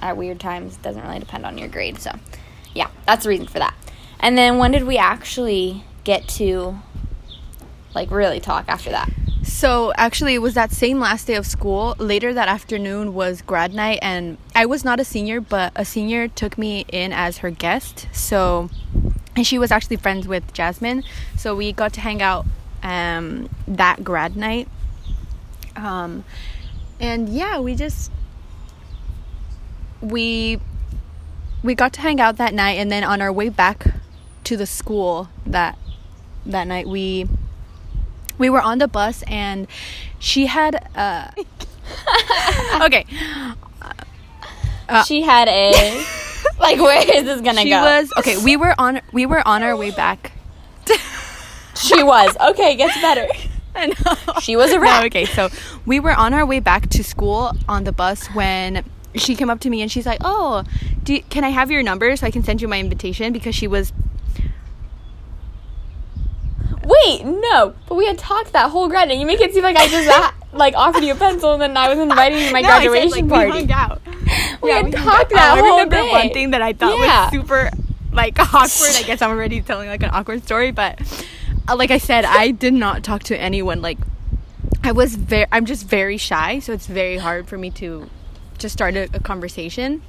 at 0.00 0.16
weird 0.16 0.38
times. 0.38 0.76
It 0.76 0.82
doesn't 0.82 1.02
really 1.02 1.18
depend 1.18 1.44
on 1.44 1.58
your 1.58 1.68
grade. 1.68 1.98
So, 2.00 2.12
yeah, 2.74 2.88
that's 3.06 3.24
the 3.24 3.30
reason 3.30 3.46
for 3.46 3.58
that. 3.58 3.74
And 4.20 4.38
then 4.38 4.58
when 4.58 4.70
did 4.70 4.84
we 4.84 4.98
actually 4.98 5.84
get 6.04 6.28
to 6.28 6.78
like 7.94 8.10
really 8.10 8.40
talk 8.40 8.66
after 8.68 8.90
that? 8.90 9.10
So 9.46 9.92
actually, 9.96 10.34
it 10.34 10.42
was 10.42 10.54
that 10.54 10.72
same 10.72 10.98
last 10.98 11.28
day 11.28 11.36
of 11.36 11.46
school. 11.46 11.94
Later 11.98 12.34
that 12.34 12.48
afternoon 12.48 13.14
was 13.14 13.42
grad 13.42 13.72
night, 13.72 14.00
and 14.02 14.38
I 14.56 14.66
was 14.66 14.84
not 14.84 14.98
a 14.98 15.04
senior, 15.04 15.40
but 15.40 15.72
a 15.76 15.84
senior 15.84 16.26
took 16.26 16.58
me 16.58 16.84
in 16.88 17.12
as 17.12 17.38
her 17.38 17.50
guest. 17.50 18.08
So, 18.12 18.70
and 19.36 19.46
she 19.46 19.56
was 19.58 19.70
actually 19.70 19.96
friends 19.96 20.26
with 20.26 20.52
Jasmine. 20.52 21.04
So 21.36 21.54
we 21.54 21.72
got 21.72 21.92
to 21.92 22.00
hang 22.00 22.20
out 22.20 22.44
um, 22.82 23.48
that 23.68 24.02
grad 24.02 24.36
night. 24.36 24.68
Um, 25.76 26.24
and 26.98 27.28
yeah, 27.28 27.60
we 27.60 27.76
just 27.76 28.10
we 30.00 30.60
we 31.62 31.76
got 31.76 31.92
to 31.94 32.00
hang 32.00 32.20
out 32.20 32.36
that 32.38 32.52
night, 32.52 32.78
and 32.78 32.90
then 32.90 33.04
on 33.04 33.22
our 33.22 33.32
way 33.32 33.48
back 33.48 33.94
to 34.42 34.56
the 34.56 34.66
school 34.66 35.28
that 35.46 35.78
that 36.44 36.66
night 36.66 36.88
we 36.88 37.28
we 38.38 38.48
were 38.50 38.60
on 38.60 38.78
the 38.78 38.88
bus 38.88 39.22
and 39.26 39.66
she 40.18 40.46
had 40.46 40.88
uh 40.96 41.28
okay 42.82 43.04
Uh, 44.88 45.02
she 45.02 45.22
had 45.22 45.48
a 45.48 46.04
like 46.60 46.78
where 46.78 47.02
is 47.02 47.24
this 47.24 47.40
gonna 47.40 47.60
she 47.62 47.70
go? 47.70 47.80
was 47.82 48.12
okay 48.18 48.36
we 48.44 48.56
were 48.56 48.74
on 48.78 49.00
we 49.12 49.26
were 49.26 49.42
on 49.46 49.62
our 49.62 49.76
way 49.76 49.90
back 49.90 50.32
she 51.76 52.02
was 52.02 52.34
okay. 52.40 52.74
Gets 52.76 52.98
better. 53.02 53.26
I 53.74 53.88
know. 53.88 54.40
She 54.40 54.56
was 54.56 54.72
a 54.72 54.78
No, 54.78 55.02
okay 55.04 55.26
so 55.26 55.50
we 55.84 56.00
were 56.00 56.12
on 56.14 56.32
our 56.32 56.46
way 56.46 56.60
back 56.60 56.88
to 56.90 57.04
school 57.04 57.52
on 57.68 57.84
the 57.84 57.92
bus 57.92 58.26
when 58.28 58.82
she 59.14 59.34
came 59.34 59.50
up 59.50 59.60
to 59.60 59.68
me 59.70 59.82
and 59.82 59.92
she's 59.92 60.06
like 60.06 60.20
oh 60.24 60.62
do 61.02 61.14
you, 61.14 61.22
can 61.22 61.42
i 61.44 61.48
have 61.50 61.70
your 61.70 61.82
number 61.82 62.14
so 62.16 62.26
i 62.26 62.30
can 62.30 62.42
send 62.42 62.60
you 62.62 62.68
my 62.68 62.78
invitation 62.80 63.32
because 63.32 63.54
she 63.54 63.66
was 63.66 63.92
Wait, 66.86 67.24
no. 67.24 67.74
But 67.88 67.96
we 67.96 68.06
had 68.06 68.16
talked 68.18 68.52
that 68.52 68.70
whole 68.70 68.88
grad, 68.88 69.10
and 69.10 69.20
you 69.20 69.26
make 69.26 69.40
it 69.40 69.52
seem 69.52 69.62
like 69.64 69.76
I 69.76 69.88
just 69.88 70.34
like 70.52 70.74
offered 70.74 71.02
you 71.04 71.12
a 71.12 71.16
pencil, 71.16 71.52
and 71.52 71.60
then 71.62 71.76
I 71.76 71.88
was 71.88 71.98
inviting 71.98 72.38
you 72.38 72.46
to 72.46 72.52
my 72.52 72.60
No, 72.62 72.68
I 72.68 72.82
said, 72.82 72.88
graduation 72.90 73.28
like, 73.28 73.50
party. 73.50 73.66
we 73.66 73.72
hung 73.72 73.72
out 73.72 74.00
We 74.62 74.70
had 74.70 74.82
hung 74.94 75.04
talked 75.04 75.30
that 75.30 75.52
I 75.56 75.58
whole 75.60 75.70
remember 75.72 75.96
day. 75.96 76.10
one 76.10 76.30
thing 76.30 76.50
that 76.52 76.62
I 76.62 76.72
thought 76.72 76.96
Yeah. 76.98 77.24
was 77.24 77.30
super 77.32 77.70
like 78.12 78.38
awkward. 78.54 78.94
I 78.96 79.02
guess 79.04 79.20
I'm 79.20 79.30
already 79.30 79.60
telling 79.60 79.88
like 79.88 80.02
an 80.02 80.10
awkward 80.12 80.44
story, 80.44 80.70
but 80.70 81.00
uh, 81.68 81.74
like 81.76 81.90
I 81.90 81.98
said, 81.98 82.24
I 82.24 82.52
did 82.52 82.72
not 82.72 83.02
talk 83.02 83.24
to 83.24 83.36
anyone. 83.38 83.82
Like 83.82 83.98
I 84.84 84.92
was 84.92 85.16
very, 85.16 85.46
I'm 85.50 85.66
just 85.66 85.86
very 85.86 86.16
shy, 86.16 86.60
so 86.60 86.72
it's 86.72 86.86
very 86.86 87.16
hard 87.18 87.48
for 87.48 87.58
me 87.58 87.70
to 87.72 88.08
just 88.58 88.72
start 88.72 88.94
a, 88.96 89.02
a 89.12 89.20
conversation 89.20 90.00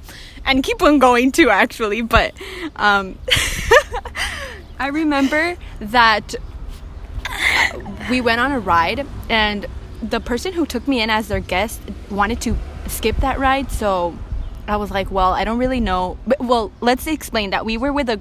and 0.46 0.62
keep 0.62 0.80
on 0.80 0.98
going 1.00 1.32
too. 1.32 1.50
Actually, 1.50 2.00
but 2.02 2.32
um, 2.76 3.18
I 4.78 4.88
remember 4.88 5.56
that 5.80 6.34
we 8.10 8.20
went 8.20 8.40
on 8.40 8.52
a 8.52 8.58
ride 8.58 9.06
and 9.28 9.66
the 10.02 10.20
person 10.20 10.52
who 10.52 10.64
took 10.66 10.86
me 10.86 11.00
in 11.00 11.10
as 11.10 11.28
their 11.28 11.40
guest 11.40 11.80
wanted 12.10 12.40
to 12.40 12.56
skip 12.86 13.16
that 13.18 13.38
ride 13.38 13.70
so 13.70 14.16
i 14.66 14.76
was 14.76 14.90
like 14.90 15.10
well 15.10 15.32
i 15.32 15.44
don't 15.44 15.58
really 15.58 15.80
know 15.80 16.16
but, 16.26 16.38
well 16.40 16.70
let's 16.80 17.06
explain 17.06 17.50
that 17.50 17.64
we 17.64 17.76
were 17.76 17.92
with 17.92 18.08
a 18.08 18.20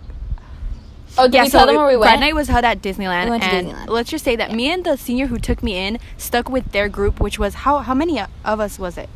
Oh, 1.20 1.28
did 1.28 1.42
we 1.42 1.50
tell 1.50 1.66
them 1.66 1.78
where 1.78 1.88
we 1.88 1.98
went? 1.98 2.20
night 2.20 2.36
was 2.36 2.48
held 2.48 2.64
at 2.66 2.82
disneyland 2.82 3.26
We 3.26 3.30
went 3.32 3.44
to 3.44 3.50
and 3.50 3.68
Disneyland. 3.70 3.88
let's 3.90 4.10
just 4.10 4.24
say 4.26 4.36
that 4.36 4.52
me 4.52 4.70
and 4.72 4.84
the 4.84 4.98
senior 4.98 5.28
who 5.28 5.40
took 5.40 5.64
me 5.64 5.76
in 5.78 5.98
stuck 6.18 6.48
with 6.50 6.72
their 6.74 6.90
group 6.90 7.20
which 7.20 7.40
was 7.40 7.54
how 7.66 7.80
how 7.80 7.94
many 7.94 8.20
of 8.20 8.60
us 8.60 8.78
was 8.78 8.98
it 8.98 9.10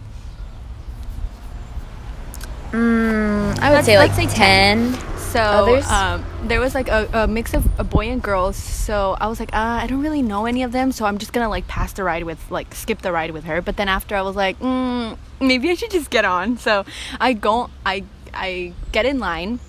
Mm, 2.72 3.60
I 3.60 3.70
would 3.70 3.75
Let's- 3.75 3.86
say 3.86 3.98
like 3.98 4.13
say 4.13 4.28
10. 4.28 4.94
So 5.32 5.80
um, 5.90 6.26
there 6.48 6.60
was 6.60 6.76
like 6.76 6.90
a, 6.90 7.08
a 7.14 7.28
mix 7.28 7.54
of 7.54 7.64
a 7.80 7.84
boy 7.84 8.10
and 8.10 8.22
girls. 8.22 8.56
So 8.58 9.16
I 9.20 9.28
was 9.28 9.40
like, 9.40 9.54
uh, 9.54 9.80
I 9.84 9.88
don't 9.88 10.02
really 10.02 10.22
know 10.22 10.46
any 10.46 10.64
of 10.64 10.72
them, 10.72 10.92
so 10.92 11.06
I'm 11.06 11.18
just 11.18 11.32
gonna 11.34 11.50
like 11.50 11.68
pass 11.68 11.94
the 11.94 12.04
ride 12.04 12.24
with 12.24 12.40
like 12.52 12.76
skip 12.76 13.02
the 13.02 13.12
ride 13.12 13.32
with 13.32 13.46
her. 13.46 13.62
But 13.62 13.78
then 13.78 13.88
after 13.88 14.16
I 14.16 14.22
was 14.22 14.36
like, 14.36 14.60
mm, 14.60 15.18
maybe 15.40 15.70
I 15.70 15.76
should 15.76 15.92
just 15.92 16.10
get 16.10 16.26
on. 16.26 16.58
So 16.58 16.84
I 17.20 17.34
go, 17.34 17.70
I 17.86 18.04
I 18.34 18.74
get 18.92 19.06
in 19.06 19.20
line, 19.20 19.60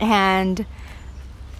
and 0.00 0.66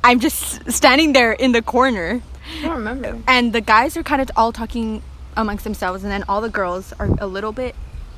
I'm 0.03 0.19
just 0.21 0.71
standing 0.71 1.13
there 1.13 1.33
in 1.33 1.53
the 1.53 1.63
corner, 1.63 2.23
I 2.59 2.63
don't 2.63 2.73
remember. 2.73 3.19
and 3.29 3.53
the 3.53 3.61
guys 3.61 3.97
are 3.97 4.03
kind 4.03 4.23
of 4.23 4.31
all 4.37 4.51
talking 4.53 5.03
amongst 5.37 5.65
themselves, 5.65 6.03
and 6.03 6.11
then 6.11 6.25
all 6.29 6.41
the 6.41 6.49
girls 6.49 6.93
are 6.99 7.09
a 7.21 7.27
little 7.27 7.53
bit 7.53 7.75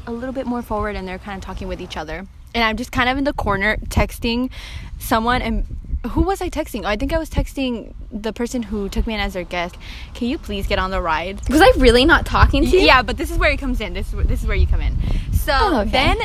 a 0.07 0.13
little 0.13 0.33
bit 0.33 0.47
more 0.47 0.63
forward, 0.63 0.97
and 0.97 1.07
they're 1.07 1.19
kind 1.19 1.37
of 1.37 1.45
talking 1.45 1.69
with 1.69 1.81
each 1.81 1.97
other. 1.97 2.27
And 2.55 2.63
I'm 2.65 2.77
just 2.77 2.93
kind 2.93 3.09
of 3.09 3.17
in 3.19 3.25
the 3.25 3.33
corner 3.33 3.77
texting 3.89 4.51
someone, 4.99 5.41
and 5.43 5.65
who 6.11 6.23
was 6.23 6.41
I 6.43 6.51
texting? 6.51 6.83
Oh, 6.85 6.89
I 6.89 6.97
think 6.97 7.13
I 7.13 7.19
was 7.19 7.31
texting 7.31 7.95
the 8.11 8.33
person 8.33 8.63
who 8.65 8.89
took 8.89 9.07
me 9.07 9.15
in 9.15 9.21
as 9.21 9.33
their 9.35 9.45
guest. 9.45 9.77
Can 10.15 10.29
you 10.29 10.37
please 10.39 10.67
get 10.67 10.79
on 10.79 10.91
the 10.91 11.01
ride? 11.01 11.41
Was 11.49 11.61
I 11.61 11.73
really 11.77 12.05
not 12.05 12.27
talking 12.27 12.63
to 12.65 12.71
you? 12.71 12.81
Yeah, 12.81 13.03
but 13.03 13.17
this 13.17 13.31
is 13.31 13.39
where 13.39 13.51
it 13.51 13.59
comes 13.59 13.81
in. 13.81 13.95
This 13.95 14.09
is 14.09 14.15
where, 14.15 14.25
this 14.25 14.43
is 14.43 14.47
where 14.47 14.57
you 14.57 14.67
come 14.67 14.81
in. 14.81 14.97
So 15.33 15.53
Oh, 15.57 15.81
okay. 15.81 15.91
then 15.91 16.19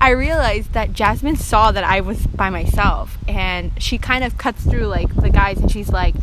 I 0.00 0.10
realized 0.10 0.72
that 0.72 0.92
Jasmine 0.92 1.36
saw 1.36 1.72
that 1.72 1.84
I 1.84 2.00
was 2.00 2.26
by 2.26 2.50
myself, 2.50 3.16
and 3.28 3.70
she 3.80 3.96
kind 3.96 4.24
of 4.24 4.36
cuts 4.36 4.62
through 4.64 4.86
like 4.88 5.14
the 5.16 5.30
guys, 5.30 5.58
and 5.58 5.70
she's 5.70 5.88
like, 5.88 6.14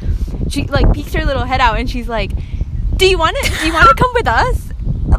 she 0.50 0.65
like 0.65 0.91
peeks 0.94 1.13
her 1.13 1.25
little 1.25 1.44
head 1.46 1.62
out, 1.62 1.79
and 1.79 1.89
she's 1.89 2.08
like, 2.10 2.32
"Do 2.98 3.08
you 3.08 3.18
want 3.18 3.38
to? 3.38 3.51
Do 3.60 3.65
you 3.68 3.74
want 3.74 3.88
to 3.89 3.96
come 3.96 4.12
with 4.13 4.27
us?" 4.27 4.70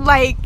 Like, 0.01 0.37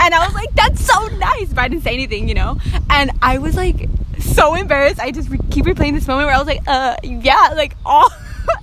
and 0.00 0.14
I 0.14 0.24
was 0.24 0.34
like, 0.34 0.52
"That's 0.54 0.84
so 0.84 1.06
nice," 1.18 1.48
but 1.48 1.58
I 1.60 1.68
didn't 1.68 1.82
say 1.84 1.92
anything, 1.94 2.28
you 2.28 2.34
know. 2.34 2.58
And 2.88 3.10
I 3.22 3.38
was 3.38 3.54
like 3.56 3.88
so 4.18 4.54
embarrassed. 4.54 5.00
I 5.00 5.10
just 5.10 5.28
re- 5.30 5.38
keep 5.50 5.64
replaying 5.64 5.94
this 5.94 6.06
moment 6.08 6.26
where 6.26 6.34
I 6.34 6.38
was 6.38 6.46
like, 6.46 6.62
"Uh, 6.66 6.96
yeah," 7.02 7.50
like 7.54 7.76
all 7.84 8.10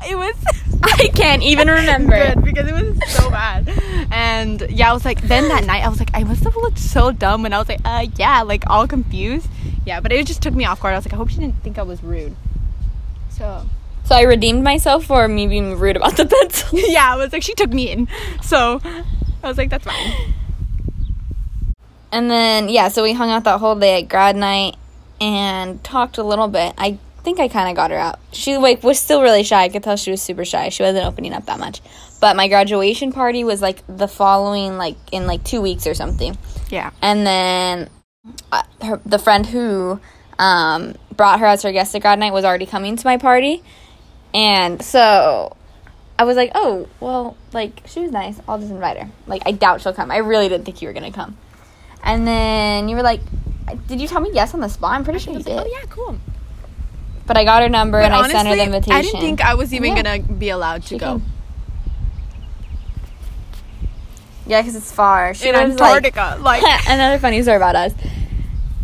it 0.09 0.15
was. 0.17 0.35
I 0.83 1.07
can't 1.13 1.41
even 1.43 1.67
remember. 1.79 2.11
Good 2.35 2.43
because 2.43 2.67
it 2.67 2.73
was 2.73 2.97
so 3.11 3.29
bad. 3.31 3.67
And 4.11 4.61
yeah, 4.69 4.91
I 4.91 4.93
was 4.93 5.05
like, 5.05 5.21
then 5.21 5.47
that 5.49 5.65
night 5.65 5.83
I 5.83 5.89
was 5.89 5.97
like, 5.99 6.11
I 6.13 6.23
must 6.23 6.43
have 6.43 6.55
looked 6.55 6.77
so 6.77 7.11
dumb, 7.11 7.45
and 7.45 7.53
I 7.55 7.57
was 7.59 7.67
like, 7.67 7.79
uh, 7.83 8.05
yeah, 8.15 8.43
like 8.43 8.63
all 8.69 8.87
confused. 8.87 9.47
Yeah, 9.85 9.99
but 10.01 10.11
it 10.11 10.27
just 10.27 10.41
took 10.41 10.53
me 10.53 10.65
off 10.65 10.79
guard. 10.81 10.93
I 10.93 10.97
was 10.97 11.05
like, 11.05 11.13
I 11.13 11.17
hope 11.17 11.29
she 11.29 11.37
didn't 11.39 11.63
think 11.63 11.77
I 11.79 11.81
was 11.83 12.03
rude. 12.03 12.35
So 13.29 13.65
So 14.05 14.15
I 14.15 14.21
redeemed 14.21 14.63
myself 14.63 15.05
for 15.05 15.27
me 15.27 15.47
being 15.47 15.77
rude 15.79 15.95
about 15.97 16.15
the 16.17 16.25
pencil. 16.25 16.77
yeah, 16.79 17.13
I 17.13 17.15
was 17.17 17.33
like, 17.33 17.43
she 17.43 17.53
took 17.53 17.71
me 17.71 17.89
in. 17.91 18.07
So 18.43 18.79
I 18.83 19.47
was 19.47 19.57
like, 19.57 19.69
that's 19.69 19.85
fine. 19.85 20.33
And 22.11 22.29
then 22.29 22.69
yeah, 22.69 22.87
so 22.87 23.03
we 23.03 23.13
hung 23.13 23.29
out 23.29 23.43
that 23.43 23.59
whole 23.59 23.75
day 23.75 24.01
at 24.01 24.09
grad 24.09 24.35
night 24.35 24.75
and 25.19 25.83
talked 25.83 26.17
a 26.17 26.23
little 26.23 26.47
bit. 26.47 26.73
I 26.77 26.99
think 27.23 27.39
I 27.39 27.47
kind 27.47 27.69
of 27.69 27.75
got 27.75 27.91
her 27.91 27.97
out. 27.97 28.19
She 28.31 28.57
like 28.57 28.83
was 28.83 28.99
still 28.99 29.21
really 29.21 29.43
shy. 29.43 29.63
I 29.63 29.69
could 29.69 29.83
tell 29.83 29.97
she 29.97 30.11
was 30.11 30.21
super 30.21 30.45
shy. 30.45 30.69
She 30.69 30.83
wasn't 30.83 31.05
opening 31.05 31.33
up 31.33 31.45
that 31.47 31.59
much. 31.59 31.81
But 32.19 32.35
my 32.35 32.47
graduation 32.47 33.11
party 33.11 33.43
was 33.43 33.61
like 33.61 33.83
the 33.87 34.07
following 34.07 34.77
like 34.77 34.95
in 35.11 35.27
like 35.27 35.43
2 35.43 35.61
weeks 35.61 35.85
or 35.85 35.93
something. 35.93 36.37
Yeah. 36.69 36.91
And 37.01 37.27
then 37.27 37.89
uh, 38.51 38.63
her, 38.81 39.01
the 39.05 39.19
friend 39.19 39.45
who 39.45 39.99
um, 40.39 40.95
brought 41.15 41.39
her 41.39 41.45
as 41.45 41.63
her 41.63 41.71
guest 41.71 41.95
at 41.95 42.01
grad 42.01 42.19
night 42.19 42.33
was 42.33 42.45
already 42.45 42.65
coming 42.65 42.95
to 42.95 43.05
my 43.05 43.17
party. 43.17 43.63
And 44.33 44.81
so 44.81 45.55
I 46.19 46.23
was 46.23 46.35
like, 46.35 46.51
oh, 46.55 46.87
well, 46.99 47.37
like, 47.53 47.81
she 47.85 48.01
was 48.01 48.11
nice. 48.11 48.39
I'll 48.47 48.59
just 48.59 48.71
invite 48.71 48.97
her. 48.97 49.09
Like, 49.27 49.43
I 49.45 49.51
doubt 49.51 49.81
she'll 49.81 49.93
come. 49.93 50.11
I 50.11 50.17
really 50.17 50.49
didn't 50.49 50.65
think 50.65 50.81
you 50.81 50.87
were 50.87 50.93
going 50.93 51.11
to 51.11 51.15
come. 51.15 51.37
And 52.07 52.25
then 52.25 52.87
you 52.89 52.95
were 52.95 53.03
like, 53.03 53.21
did 53.87 53.99
you 54.01 54.07
tell 54.07 54.21
me 54.21 54.31
yes 54.33 54.53
on 54.53 54.61
the 54.61 54.69
spot? 54.69 54.93
I'm 54.93 55.03
pretty 55.03 55.19
sure 55.19 55.33
you 55.33 55.43
did. 55.43 55.59
Oh 55.59 55.65
yeah, 55.65 55.85
cool. 55.89 56.17
But 57.25 57.35
I 57.37 57.43
got 57.43 57.61
her 57.61 57.69
number 57.69 57.99
and 57.99 58.11
But 58.13 58.25
I 58.25 58.31
sent 58.31 58.47
her 58.47 58.55
the 58.55 58.63
invitation. 58.63 58.93
I 58.97 59.01
didn't 59.01 59.19
think 59.19 59.41
I 59.45 59.53
was 59.55 59.73
even 59.73 59.95
Yeah. 59.95 60.03
gonna 60.17 60.23
be 60.23 60.49
allowed 60.49 60.83
to 60.83 60.87
She 60.87 60.97
go. 60.97 61.17
came. 61.19 61.25
Yeah, 64.45 64.61
because 64.61 64.75
it's 64.77 64.91
far. 64.91 65.33
She 65.33 65.49
In 65.49 65.55
lives, 65.55 65.77
like- 65.79 66.05
Antarctica, 66.05 66.37
like, 66.41 66.63
another 66.89 67.19
funny 67.19 67.41
story 67.41 67.57
about 67.57 67.75
us 67.75 67.91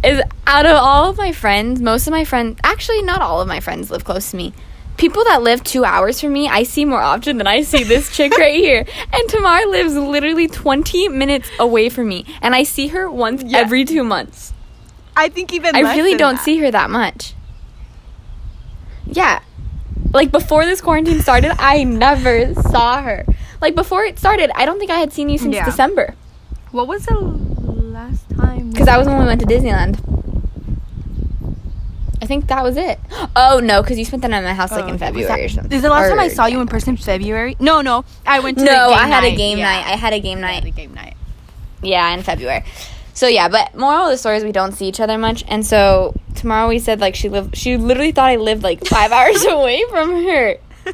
is 0.04 0.22
out 0.46 0.66
of 0.66 0.76
all 0.76 1.10
of 1.10 1.18
my 1.18 1.32
friends, 1.32 1.80
most 1.82 2.06
of 2.08 2.12
my 2.12 2.26
friends, 2.26 2.60
actually 2.66 3.02
not 3.02 3.22
all 3.22 3.40
of 3.40 3.48
my 3.48 3.62
friends 3.62 3.90
live 3.90 4.04
close 4.04 4.32
to 4.32 4.36
me. 4.38 4.54
People 4.98 5.24
that 5.26 5.42
live 5.42 5.64
two 5.64 5.84
hours 5.84 6.22
from 6.22 6.34
me, 6.34 6.48
I 6.48 6.64
see 6.64 6.86
more 6.86 7.02
often 7.02 7.38
than 7.38 7.48
I 7.48 7.62
see 7.64 7.84
this 7.84 8.16
chick 8.16 8.32
right 8.38 8.56
here. 8.56 8.86
And 9.12 9.30
Tamar 9.30 9.66
lives 9.68 9.96
literally 9.96 10.48
20 10.48 11.10
minutes 11.10 11.50
away 11.60 11.90
from 11.90 12.08
me. 12.08 12.26
And 12.42 12.56
I 12.56 12.64
see 12.64 12.88
her 12.90 13.10
once 13.10 13.44
Yeah. 13.44 13.58
every 13.60 13.86
two 13.86 14.04
months. 14.04 14.54
I 15.16 15.30
think 15.30 15.52
even 15.54 15.76
I 15.76 15.82
really 15.96 16.16
don't 16.16 16.36
that. 16.36 16.44
see 16.44 16.58
her 16.58 16.72
that 16.72 16.90
much. 16.90 17.34
Yeah. 19.06 19.42
Like 20.14 20.32
before 20.32 20.66
this 20.66 20.80
quarantine 20.82 21.22
started, 21.22 21.52
I 21.60 21.84
never 21.84 22.54
saw 22.56 23.02
her. 23.02 23.26
Like 23.62 23.76
before 23.76 24.04
it 24.06 24.20
started, 24.20 24.52
I 24.56 24.66
don't 24.66 24.80
think 24.80 24.92
I 24.92 24.98
had 25.00 25.12
seen 25.12 25.30
you 25.30 25.38
since 25.38 25.56
Yeah. 25.56 25.66
December. 25.66 26.16
What 26.72 26.88
was 26.88 27.06
the 27.06 27.16
last 27.16 28.30
time? 28.36 28.72
Because 28.72 28.86
that 28.88 28.98
was 28.98 29.08
when 29.08 29.20
we 29.20 29.26
went 29.26 29.42
to 29.42 29.48
Disneyland. 29.48 30.00
I 32.24 32.26
think 32.26 32.48
that 32.48 32.64
was 32.64 32.78
it. 32.78 33.00
Oh 33.36 33.60
no, 33.62 33.82
because 33.82 34.00
you 34.00 34.06
spent 34.06 34.22
the 34.22 34.30
night 34.30 34.38
at 34.38 34.44
my 34.46 34.54
house 34.54 34.72
like 34.72 34.86
Oh, 34.86 34.88
in 34.88 34.98
February 34.98 35.28
that- 35.28 35.40
or 35.42 35.50
something. 35.50 35.72
Is 35.74 35.82
the 35.82 35.90
last 35.90 36.08
time 36.10 36.20
I 36.20 36.30
saw 36.30 36.46
you 36.46 36.62
in 36.62 36.68
person 36.68 36.96
February? 36.96 37.58
No, 37.60 37.82
no. 37.82 38.06
I 38.26 38.40
went 38.40 38.58
to 38.60 38.64
No, 38.64 38.72
the 38.72 38.96
game 38.96 38.98
I 39.04 39.08
had 39.08 39.24
a 39.26 39.30
night. 39.30 39.38
game 39.38 39.58
Yeah. 39.58 39.66
night. 39.66 39.86
I 39.86 39.96
had 39.98 40.14
a 40.14 40.20
game 40.20 40.38
Yeah, 40.40 40.46
night. 40.48 40.64
the 40.64 40.72
game 40.72 40.94
night. 40.94 41.16
Yeah, 41.82 42.14
in 42.14 42.24
February. 42.24 42.64
So 43.14 43.28
yeah, 43.28 43.50
but 43.50 43.76
moral 43.76 44.06
of 44.06 44.12
the 44.12 44.18
story 44.18 44.38
is 44.38 44.44
we 44.46 44.54
don't 44.54 44.72
see 44.72 44.88
each 44.88 45.00
other 45.02 45.18
much, 45.18 45.44
and 45.50 45.66
so 45.66 46.16
Tamar 46.36 46.68
we 46.68 46.80
said 46.80 47.02
like 47.02 47.14
she 47.16 47.28
lived. 47.28 47.58
She 47.58 47.76
literally 47.78 48.14
thought 48.14 48.30
I 48.30 48.38
lived 48.38 48.64
like 48.64 48.86
five 48.88 49.12
hours 49.18 49.44
away 49.46 49.84
from 49.90 50.24
her. 50.26 50.56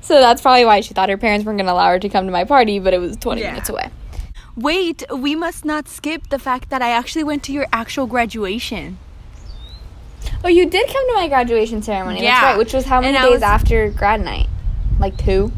So 0.00 0.20
that's 0.20 0.42
probably 0.42 0.66
why 0.66 0.80
she 0.80 0.92
thought 0.92 1.08
her 1.08 1.16
parents 1.16 1.46
weren't 1.46 1.58
gonna 1.58 1.72
allow 1.72 1.88
her 1.88 1.98
to 1.98 2.08
come 2.10 2.26
to 2.26 2.32
my 2.32 2.44
party, 2.44 2.78
but 2.78 2.92
it 2.92 2.98
was 2.98 3.16
twenty 3.16 3.40
Yeah. 3.40 3.52
minutes 3.52 3.70
away. 3.70 3.88
Wait, 4.54 5.02
we 5.10 5.34
must 5.34 5.64
not 5.64 5.88
skip 5.88 6.28
the 6.28 6.38
fact 6.38 6.68
that 6.70 6.82
I 6.82 6.90
actually 6.90 7.24
went 7.24 7.42
to 7.44 7.52
your 7.52 7.66
actual 7.72 8.06
graduation. 8.06 8.98
Oh, 10.44 10.48
you 10.48 10.66
did 10.68 10.86
come 10.86 11.08
to 11.08 11.14
my 11.14 11.28
graduation 11.28 11.82
ceremony. 11.82 12.20
That's 12.20 12.24
Yeah. 12.42 12.44
right. 12.50 12.58
Which 12.58 12.72
was 12.72 12.84
how 12.84 13.00
many 13.00 13.16
And 13.16 13.24
days 13.24 13.32
was- 13.34 13.42
after 13.42 13.88
grad 13.90 14.20
night? 14.24 14.48
Like 14.98 15.16
two. 15.16 15.52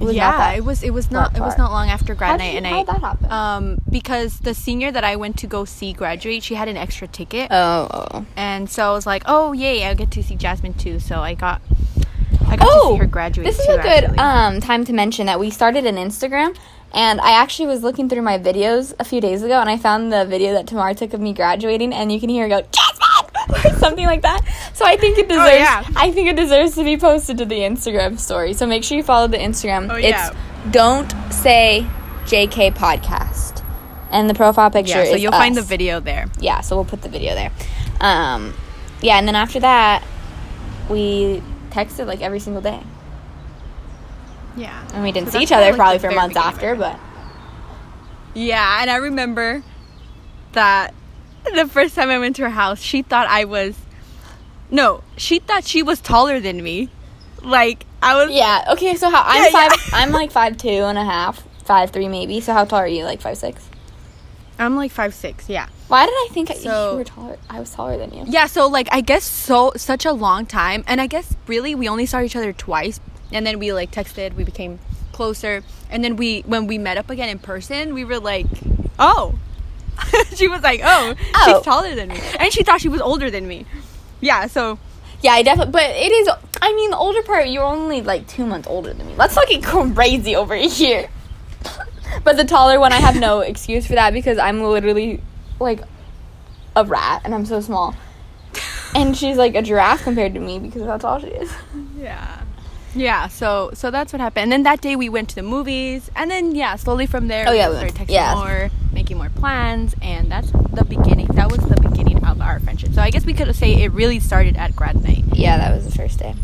It 0.00 0.14
yeah, 0.14 0.52
it 0.52 0.64
was. 0.64 0.82
It 0.82 0.90
was 0.90 1.10
not. 1.10 1.34
It 1.36 1.40
was 1.40 1.56
not 1.56 1.72
long 1.72 1.88
after 1.88 2.14
grad 2.14 2.38
night, 2.38 2.52
did, 2.52 2.56
and 2.58 2.66
how 2.66 2.74
I. 2.74 2.78
did 2.80 2.86
that 2.88 3.00
happen? 3.00 3.32
Um, 3.32 3.78
because 3.90 4.40
the 4.40 4.52
senior 4.52 4.92
that 4.92 5.04
I 5.04 5.16
went 5.16 5.38
to 5.38 5.46
go 5.46 5.64
see 5.64 5.94
graduate, 5.94 6.42
she 6.42 6.54
had 6.54 6.68
an 6.68 6.76
extra 6.76 7.08
ticket, 7.08 7.48
oh, 7.50 7.88
oh. 7.90 8.26
and 8.36 8.68
so 8.68 8.90
I 8.90 8.92
was 8.92 9.06
like, 9.06 9.22
"Oh 9.24 9.52
yay, 9.54 9.86
I 9.86 9.94
get 9.94 10.10
to 10.12 10.22
see 10.22 10.36
Jasmine 10.36 10.74
too." 10.74 11.00
So 11.00 11.20
I 11.20 11.32
got, 11.32 11.62
I 12.46 12.56
got 12.56 12.66
to 12.66 12.70
Oh, 12.70 12.92
see 12.92 12.98
her 12.98 13.06
graduate. 13.06 13.46
This 13.46 13.58
is 13.58 13.66
too, 13.66 13.72
a 13.72 13.76
good 13.82 14.04
actually. 14.04 14.18
um, 14.18 14.60
time 14.60 14.84
to 14.84 14.92
mention 14.92 15.26
that 15.26 15.40
we 15.40 15.48
started 15.50 15.86
an 15.86 15.96
Instagram, 15.96 16.54
and 16.92 17.18
I 17.22 17.30
actually 17.32 17.66
was 17.68 17.82
looking 17.82 18.10
through 18.10 18.22
my 18.22 18.38
videos 18.38 18.92
a 19.00 19.04
few 19.04 19.22
days 19.22 19.42
ago, 19.42 19.58
and 19.60 19.70
I 19.70 19.78
found 19.78 20.12
the 20.12 20.26
video 20.26 20.52
that 20.52 20.66
Tamar 20.66 20.92
took 20.92 21.14
of 21.14 21.20
me 21.22 21.32
graduating, 21.32 21.94
and 21.94 22.12
you 22.12 22.20
can 22.20 22.28
hear 22.28 22.42
her 22.44 22.48
go 22.50 22.60
Jasmine 22.70 22.95
or 23.48 23.58
something 23.78 24.06
like 24.06 24.22
that. 24.22 24.42
So 24.74 24.84
I 24.84 24.96
think 24.96 25.18
it 25.18 25.28
deserves. 25.28 25.50
Oh, 25.50 25.54
yeah. 25.54 25.84
I 25.96 26.10
think 26.12 26.28
it 26.28 26.36
deserves 26.36 26.74
to 26.74 26.84
be 26.84 26.96
posted 26.96 27.38
to 27.38 27.44
the 27.44 27.60
Instagram 27.60 28.18
story. 28.18 28.52
So 28.52 28.66
make 28.66 28.84
sure 28.84 28.96
you 28.96 29.02
follow 29.02 29.28
the 29.28 29.38
Instagram. 29.38 29.90
Oh, 29.90 29.96
yeah. 29.96 30.30
It's 30.30 30.36
don't 30.72 31.10
say 31.30 31.86
JK 32.24 32.74
podcast, 32.74 33.64
and 34.10 34.28
the 34.28 34.34
profile 34.34 34.70
picture 34.70 35.04
yeah, 35.04 35.10
so 35.10 35.16
you'll 35.16 35.32
find 35.32 35.56
the 35.56 35.62
video 35.62 36.00
there. 36.00 36.26
Yeah, 36.40 36.60
so 36.60 36.74
we'll 36.76 36.84
put 36.84 37.02
the 37.02 37.08
video 37.08 37.34
there. 37.34 37.52
Um, 38.00 38.52
yeah, 39.00 39.18
and 39.18 39.28
then 39.28 39.36
after 39.36 39.60
that, 39.60 40.02
we 40.90 41.42
texted 41.70 42.06
like 42.06 42.20
every 42.20 42.40
single 42.40 42.62
day. 42.62 42.82
Yeah, 44.56 44.88
And 44.94 45.02
we 45.02 45.12
didn't 45.12 45.28
So 45.30 45.38
see 45.38 45.44
each 45.44 45.52
other 45.52 45.66
like, 45.66 45.76
probably 45.76 45.98
for 45.98 46.10
months 46.10 46.36
after, 46.36 46.74
but 46.74 46.98
Yeah, 48.34 48.80
and 48.80 48.90
I 48.90 48.96
remember 48.96 49.62
that 50.52 50.94
the 51.54 51.66
first 51.68 51.94
time 51.94 52.08
I 52.10 52.18
went 52.18 52.36
to 52.36 52.42
her 52.42 52.50
house, 52.50 52.80
she 52.80 53.02
thought 53.02 53.26
I 53.28 53.44
was 53.44 53.76
No, 54.70 55.02
she 55.16 55.38
thought 55.38 55.64
she 55.64 55.82
was 55.82 56.00
taller 56.00 56.40
than 56.40 56.62
me. 56.62 56.88
Like 57.42 57.86
I 58.02 58.14
was. 58.24 58.34
Yeah. 58.34 58.64
Okay. 58.72 58.96
So 58.96 59.10
how 59.10 59.22
I'm 59.24 59.36
Yeah, 59.36 59.48
yeah. 59.60 59.68
five. 59.68 59.90
I'm 59.92 60.10
like 60.12 60.30
five 60.32 60.56
two 60.56 60.68
and 60.68 60.98
a 60.98 61.04
half, 61.04 61.42
five 61.64 61.90
three 61.90 62.08
maybe. 62.08 62.40
So 62.40 62.52
how 62.52 62.64
tall 62.64 62.80
are 62.80 62.88
you? 62.88 63.04
Like 63.04 63.20
five 63.20 63.36
six. 63.38 63.68
I'm 64.58 64.74
like 64.74 64.90
five 64.90 65.14
six. 65.14 65.48
Yeah. 65.48 65.68
Why 65.88 66.06
did 66.06 66.12
I 66.14 66.28
think 66.32 66.48
So- 66.48 66.92
you 66.92 66.96
were 66.98 67.04
taller? 67.04 67.38
I 67.48 67.60
was 67.60 67.70
taller 67.70 67.96
than 67.98 68.12
you. 68.12 68.24
Yeah. 68.26 68.46
So 68.46 68.66
like 68.66 68.88
I 68.90 69.00
guess 69.02 69.22
so 69.22 69.72
such 69.76 70.04
a 70.04 70.12
long 70.12 70.46
time, 70.46 70.82
and 70.88 71.00
I 71.00 71.06
guess 71.06 71.36
really 71.46 71.74
we 71.74 71.88
only 71.88 72.06
saw 72.06 72.20
each 72.20 72.34
other 72.36 72.52
twice, 72.52 72.98
and 73.30 73.46
then 73.46 73.58
we 73.60 73.72
like 73.72 73.92
texted. 73.92 74.34
We 74.34 74.42
became 74.44 74.80
closer, 75.12 75.62
and 75.90 76.02
then 76.02 76.16
we 76.16 76.40
when 76.42 76.66
we 76.66 76.78
met 76.78 76.96
up 76.96 77.10
again 77.10 77.28
in 77.28 77.38
person, 77.38 77.94
we 77.94 78.04
were 78.04 78.18
like, 78.18 78.46
oh. 78.98 79.38
she 80.34 80.48
was 80.48 80.62
like, 80.62 80.80
oh, 80.84 81.14
Oh. 81.34 81.44
she's 81.54 81.64
taller 81.64 81.94
than 81.94 82.08
me, 82.08 82.18
and 82.38 82.52
she 82.52 82.62
thought 82.62 82.80
she 82.80 82.88
was 82.88 83.00
older 83.00 83.30
than 83.30 83.46
me. 83.48 83.66
Yeah. 84.20 84.46
So 84.46 84.78
Yeah, 85.22 85.32
I 85.32 85.42
definitely. 85.42 85.72
But 85.72 85.90
it 85.90 86.12
is. 86.12 86.28
I 86.62 86.72
mean, 86.74 86.90
the 86.90 86.96
older 86.96 87.22
part, 87.22 87.48
you're 87.48 87.64
only 87.64 88.00
like 88.02 88.26
two 88.26 88.46
months 88.46 88.66
older 88.68 88.92
than 88.92 89.06
me. 89.06 89.14
Let's 89.16 89.36
not 89.36 89.46
get 89.48 89.62
crazy 89.62 90.34
over 90.36 90.54
here. 90.54 91.08
but 92.24 92.36
the 92.36 92.44
taller 92.44 92.78
one, 92.80 92.92
I 92.92 92.96
have 93.00 93.16
no 93.18 93.40
excuse 93.52 93.86
for 93.86 93.94
that 93.94 94.12
because 94.12 94.38
I'm 94.38 94.62
literally 94.62 95.20
like 95.60 95.80
a 96.74 96.84
rat 96.84 97.22
and 97.24 97.34
I'm 97.34 97.44
so 97.46 97.60
small. 97.60 97.94
And 98.94 99.16
she's 99.16 99.36
like 99.36 99.54
a 99.54 99.62
giraffe 99.62 100.02
compared 100.04 100.32
to 100.34 100.40
me 100.40 100.58
because 100.58 100.82
that's 100.82 101.04
all 101.04 101.18
she 101.20 101.28
is. 101.28 101.52
Yeah. 101.98 102.42
Yeah, 102.94 103.28
so 103.28 103.70
so 103.74 103.90
that's 103.90 104.12
what 104.12 104.20
happened. 104.20 104.44
And 104.44 104.52
then 104.52 104.62
that 104.62 104.80
day 104.80 104.96
we 104.96 105.08
went 105.10 105.28
to 105.30 105.34
the 105.34 105.42
movies 105.42 106.10
and 106.16 106.30
then 106.30 106.54
yeah, 106.54 106.76
slowly 106.76 107.04
from 107.06 107.28
there 107.28 107.44
Oh, 107.46 107.52
yeah, 107.52 107.68
we 107.68 107.74
we 107.74 107.78
started 107.90 107.96
texting 108.06 108.14
yeah. 108.14 108.34
more, 108.34 108.70
making 108.96 109.18
more 109.18 109.28
plans, 109.30 109.94
and 110.02 110.28
that's 110.32 110.50
the 110.50 110.84
beginning. 110.84 111.26
That 111.28 111.50
was 111.52 111.60
the 111.60 111.80
beginning 111.80 112.24
of 112.24 112.40
our 112.40 112.58
friendship. 112.60 112.92
So 112.94 113.00
I 113.02 113.10
guess 113.10 113.24
we 113.24 113.34
could 113.34 113.54
say 113.54 113.82
it 113.84 113.92
really 113.92 114.18
started 114.18 114.56
at 114.56 114.74
grad 114.74 114.96
night. 115.04 115.22
Yeah, 115.34 115.58
that 115.58 115.72
was 115.76 115.84
the 115.84 115.92
first 115.92 116.18
day. 116.18 116.34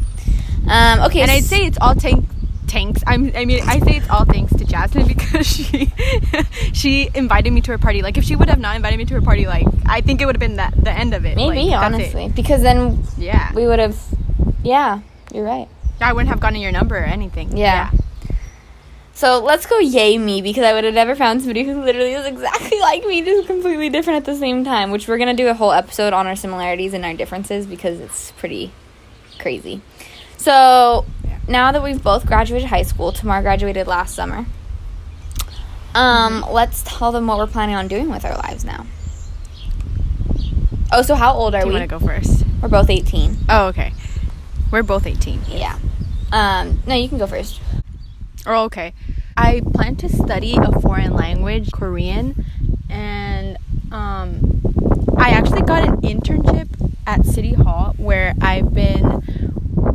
Um, 0.69 1.01
okay, 1.07 1.23
And 1.23 1.31
I'd 1.31 1.43
say 1.45 1.67
it's 1.67 1.79
all 1.81 1.95
tank 1.97 2.25
tanks. 2.69 3.03
I'm 3.07 3.33
I 3.35 3.45
mean 3.45 3.61
I 3.67 3.81
say 3.81 3.97
it's 3.97 4.09
all 4.09 4.25
thanks 4.25 4.53
to 4.57 4.65
Jasmine 4.65 5.07
because 5.15 5.47
she 5.47 5.93
she 6.73 7.11
invited 7.15 7.53
me 7.53 7.61
to 7.63 7.73
her 7.73 7.79
party. 7.79 8.01
Like 8.03 8.17
if 8.17 8.25
she 8.25 8.37
would 8.37 8.49
have 8.49 8.61
not 8.61 8.77
invited 8.77 8.97
me 8.99 9.05
to 9.07 9.15
her 9.15 9.23
party, 9.23 9.47
like 9.47 9.67
I 9.87 10.01
think 10.03 10.21
it 10.23 10.27
would 10.27 10.37
have 10.37 10.41
been 10.41 10.57
that 10.57 10.73
the 10.77 10.93
end 10.93 11.15
of 11.15 11.25
it. 11.27 11.37
maybe 11.37 11.63
Like, 11.71 11.71
that's 11.81 11.83
it. 11.83 11.95
honestly 11.95 12.29
because 12.29 12.63
then 12.63 13.03
Yeah. 13.19 13.53
we 13.55 13.67
would 13.67 13.79
have. 13.81 13.97
Yeah, 14.63 15.01
you're 15.35 15.45
right. 15.45 15.69
I 16.01 16.13
wouldn't 16.13 16.29
have 16.29 16.41
gotten 16.41 16.61
your 16.61 16.73
number 16.73 16.97
or 16.97 17.05
anything. 17.05 17.57
Yeah. 17.57 17.91
So 19.15 19.39
let's 19.41 19.67
go 19.67 19.79
yay 19.79 20.17
me 20.19 20.41
because 20.43 20.65
I 20.65 20.73
would 20.73 20.85
have 20.85 20.95
never 20.95 21.15
found 21.15 21.41
somebody 21.43 21.65
who 21.65 21.83
literally 21.83 22.13
is 22.15 22.25
exactly 22.27 22.81
like 22.81 23.05
me, 23.05 23.23
just 23.23 23.47
completely 23.47 23.89
different 23.89 24.17
at 24.19 24.25
the 24.25 24.35
same 24.39 24.65
time. 24.65 24.91
Which 24.91 25.07
we're 25.07 25.19
gonna 25.19 25.35
do 25.35 25.49
a 25.49 25.55
whole 25.55 25.73
episode 25.73 26.13
on 26.13 26.27
our 26.27 26.37
similarities 26.37 26.95
and 26.95 27.05
our 27.05 27.15
differences 27.15 27.67
because 27.67 28.01
it's 28.01 28.33
pretty 28.33 28.73
crazy. 29.39 29.81
So 30.39 31.05
now 31.47 31.73
that 31.73 31.83
we've 31.83 32.03
both 32.03 32.27
graduated 32.27 32.69
high 32.69 32.83
school, 32.83 33.13
Tamar 33.13 33.43
graduated 33.43 33.87
last 33.87 34.15
summer. 34.15 34.47
Um, 35.95 36.45
let's 36.51 36.83
tell 36.87 37.13
them 37.13 37.27
what 37.27 37.37
we're 37.37 37.47
planning 37.47 37.75
on 37.75 37.87
doing 37.87 38.09
with 38.11 38.25
our 38.25 38.35
lives 38.37 38.65
now. 38.65 38.87
Oh, 40.91 41.03
so 41.03 41.15
how 41.15 41.35
old 41.35 41.55
are 41.55 41.61
Do 41.61 41.67
you 41.69 41.73
we? 41.75 41.79
want 41.81 41.91
to 41.91 41.99
go 41.99 42.05
first? 42.05 42.45
We're 42.63 42.69
both 42.69 42.89
eighteen. 42.91 43.37
Oh, 43.49 43.69
okay. 43.69 43.93
We're 44.73 44.83
both 44.83 45.07
18. 45.07 45.43
Yeah. 45.49 45.79
Um, 46.33 46.83
no, 46.87 46.95
you 46.95 47.07
can 47.07 47.19
go 47.19 47.27
first. 47.27 47.61
Oh, 48.47 48.65
okay. 48.65 48.93
I 49.37 49.63
plan 49.73 49.97
to 49.97 50.09
study 50.09 50.57
a 50.57 50.73
foreign 50.81 51.15
language, 51.15 51.71
Korean, 51.73 52.45
and 52.91 53.57
um, 53.91 54.61
I 55.17 55.31
actually 55.31 55.63
got 55.63 55.87
an 55.87 56.01
internship 56.03 56.69
at 57.07 57.25
City 57.25 57.55
Hall 57.55 57.95
where 57.97 58.35
I've 58.41 58.75
been 58.75 59.23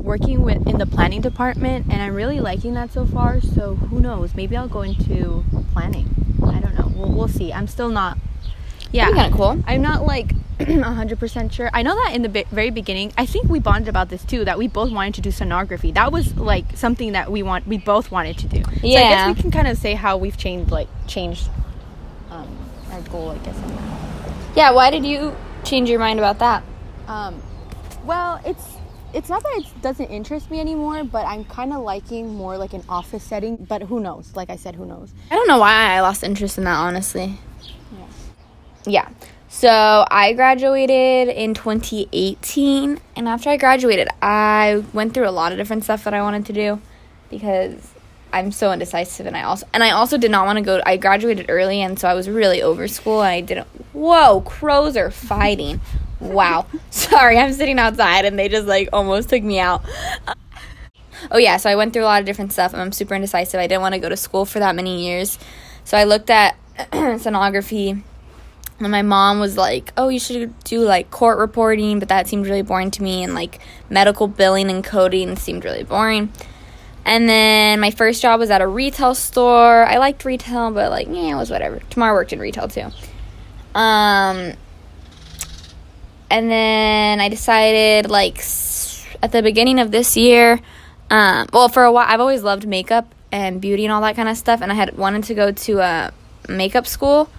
working 0.07 0.41
with 0.43 0.65
in 0.65 0.77
the 0.77 0.85
planning 0.85 1.21
department, 1.21 1.87
and 1.91 2.01
I'm 2.01 2.15
really 2.15 2.39
liking 2.39 2.73
that 2.75 2.91
so 2.93 3.05
far. 3.05 3.41
So 3.41 3.75
who 3.75 3.99
knows? 3.99 4.33
Maybe 4.33 4.55
I'll 4.55 4.67
go 4.69 4.81
into 4.81 5.43
planning. 5.73 6.07
I 6.45 6.59
don't 6.59 6.75
know. 6.75 6.91
We'll, 6.95 7.11
we'll 7.11 7.27
see. 7.27 7.51
I'm 7.51 7.67
still 7.67 7.89
not. 7.89 8.17
Yeah, 8.91 9.11
kind 9.11 9.31
of 9.31 9.37
cool. 9.37 9.61
I'm 9.67 9.81
not 9.81 10.05
like 10.05 10.31
100% 10.65 11.51
sure. 11.51 11.69
I 11.71 11.83
know 11.83 11.95
that 11.95 12.15
in 12.15 12.23
the 12.23 12.29
be- 12.29 12.45
very 12.51 12.71
beginning, 12.71 13.13
I 13.17 13.27
think 13.27 13.47
we 13.47 13.59
bonded 13.59 13.89
about 13.89 14.09
this 14.09 14.23
too 14.25 14.43
that 14.45 14.57
we 14.57 14.67
both 14.67 14.91
wanted 14.91 15.13
to 15.15 15.21
do 15.21 15.29
sonography. 15.29 15.93
That 15.93 16.11
was 16.11 16.35
like 16.35 16.65
something 16.75 17.11
that 17.11 17.31
we 17.31 17.43
want 17.43 17.67
we 17.67 17.77
both 17.77 18.09
wanted 18.09 18.39
to 18.39 18.47
do. 18.47 18.63
So 18.63 18.69
I 18.71 18.81
guess 18.81 19.35
we 19.35 19.41
can 19.41 19.51
kind 19.51 19.67
of 19.67 19.77
say 19.77 19.93
how 19.93 20.17
we've 20.17 20.37
changed 20.37 20.71
like 20.71 20.87
changed 21.05 21.49
um, 22.31 22.47
our 22.91 23.01
goal, 23.01 23.29
I 23.29 23.37
guess. 23.39 23.55
Yeah. 24.55 24.71
Why 24.71 24.89
did 24.89 25.05
you 25.05 25.35
change 25.63 25.89
your 25.89 25.99
mind 25.99 26.17
about 26.19 26.39
that? 26.39 26.63
Um, 27.07 27.41
well, 28.03 28.41
it's 28.43 28.77
it's 29.13 29.29
not 29.29 29.43
that 29.43 29.57
it 29.59 29.81
doesn't 29.81 30.07
interest 30.07 30.49
me 30.49 30.59
anymore, 30.59 31.03
but 31.03 31.25
I'm 31.27 31.45
kind 31.45 31.71
of 31.71 31.81
liking 31.83 32.33
more 32.35 32.57
like 32.57 32.73
an 32.73 32.83
office 32.89 33.23
setting, 33.23 33.57
but 33.57 33.83
who 33.83 33.99
knows? 33.99 34.35
Like 34.35 34.49
I 34.49 34.55
said, 34.55 34.75
who 34.75 34.85
knows? 34.85 35.13
I 35.31 35.35
don't 35.35 35.47
know 35.47 35.59
why 35.59 35.95
I 35.95 36.01
lost 36.01 36.23
interest 36.23 36.57
in 36.57 36.63
that, 36.65 36.77
honestly. 36.77 37.37
Yeah. 38.85 39.09
So 39.57 40.05
I 40.11 40.33
graduated 40.33 41.35
in 41.35 41.55
2018, 41.55 42.99
and 43.15 43.27
after 43.27 43.49
I 43.49 43.57
graduated, 43.57 44.07
I 44.21 44.83
went 44.93 45.15
through 45.15 45.27
a 45.27 45.31
lot 45.31 45.51
of 45.51 45.57
different 45.57 45.83
stuff 45.83 46.03
that 46.03 46.13
I 46.13 46.21
wanted 46.21 46.45
to 46.45 46.53
do 46.53 46.79
because 47.31 47.91
I'm 48.31 48.51
so 48.51 48.71
indecisive, 48.71 49.25
and 49.25 49.35
I 49.35 49.41
also 49.41 49.65
and 49.73 49.83
I 49.83 49.89
also 49.89 50.19
did 50.19 50.29
not 50.29 50.45
want 50.45 50.59
to 50.59 50.63
go. 50.63 50.79
I 50.85 50.97
graduated 50.97 51.47
early, 51.49 51.81
and 51.81 51.97
so 51.97 52.07
I 52.07 52.13
was 52.13 52.29
really 52.29 52.61
over 52.61 52.87
school, 52.87 53.23
and 53.23 53.31
I 53.31 53.41
didn't. 53.41 53.65
Whoa, 53.93 54.41
crows 54.41 54.95
are 54.95 55.09
fighting! 55.09 55.81
wow. 56.19 56.67
Sorry, 56.91 57.39
I'm 57.39 57.51
sitting 57.51 57.79
outside, 57.79 58.25
and 58.25 58.37
they 58.37 58.49
just 58.49 58.67
like 58.67 58.89
almost 58.93 59.29
took 59.29 59.41
me 59.41 59.59
out. 59.59 59.83
Oh 61.31 61.39
yeah, 61.39 61.57
so 61.57 61.67
I 61.67 61.75
went 61.75 61.93
through 61.93 62.03
a 62.03 62.05
lot 62.05 62.19
of 62.19 62.27
different 62.27 62.53
stuff. 62.53 62.73
and 62.73 62.81
I'm 62.81 62.91
super 62.91 63.15
indecisive. 63.15 63.59
I 63.59 63.65
didn't 63.65 63.81
want 63.81 63.95
to 63.95 63.99
go 63.99 64.07
to 64.07 64.15
school 64.15 64.45
for 64.45 64.59
that 64.59 64.75
many 64.75 65.03
years. 65.03 65.39
So 65.83 65.97
I 65.97 66.03
looked 66.03 66.29
at 66.29 66.55
sonography 66.77 68.03
and 68.79 68.91
my 68.91 69.01
mom 69.01 69.39
was 69.39 69.57
like, 69.57 69.93
"Oh, 69.97 70.09
you 70.09 70.19
should 70.19 70.57
do 70.63 70.81
like 70.81 71.11
court 71.11 71.37
reporting," 71.37 71.99
but 71.99 72.09
that 72.09 72.27
seemed 72.27 72.45
really 72.45 72.61
boring 72.61 72.91
to 72.91 73.03
me 73.03 73.23
and 73.23 73.33
like 73.33 73.59
medical 73.89 74.27
billing 74.27 74.69
and 74.69 74.83
coding 74.83 75.35
seemed 75.35 75.65
really 75.65 75.83
boring. 75.83 76.31
And 77.05 77.29
then 77.29 77.79
my 77.79 77.91
first 77.91 78.21
job 78.21 78.39
was 78.39 78.49
at 78.49 78.61
a 78.61 78.67
retail 78.67 79.15
store. 79.15 79.85
I 79.85 79.97
liked 79.97 80.25
retail, 80.25 80.71
but 80.71 80.91
like, 80.91 81.07
yeah, 81.07 81.33
it 81.33 81.35
was 81.35 81.49
whatever. 81.49 81.79
Tamar 81.89 82.13
worked 82.13 82.33
in 82.33 82.39
retail 82.39 82.67
too. 82.67 82.91
Um 83.73 84.53
and 86.29 86.51
then 86.51 87.21
I 87.21 87.29
decided 87.29 88.09
like 88.09 88.43
at 89.23 89.31
the 89.31 89.41
beginning 89.41 89.79
of 89.79 89.91
this 89.91 90.17
year 90.17 90.59
um, 91.09 91.47
well, 91.53 91.69
for 91.69 91.83
a 91.83 91.91
while, 91.91 92.05
I've 92.07 92.19
always 92.19 92.43
loved 92.43 92.67
makeup 92.67 93.13
and 93.31 93.61
beauty 93.61 93.85
and 93.85 93.93
all 93.93 94.01
that 94.01 94.15
kind 94.15 94.27
of 94.27 94.37
stuff, 94.37 94.61
and 94.61 94.71
I 94.71 94.75
had 94.75 94.97
wanted 94.97 95.23
to 95.25 95.33
go 95.33 95.51
to 95.51 95.79
a 95.79 96.13
makeup 96.49 96.87
school. 96.87 97.29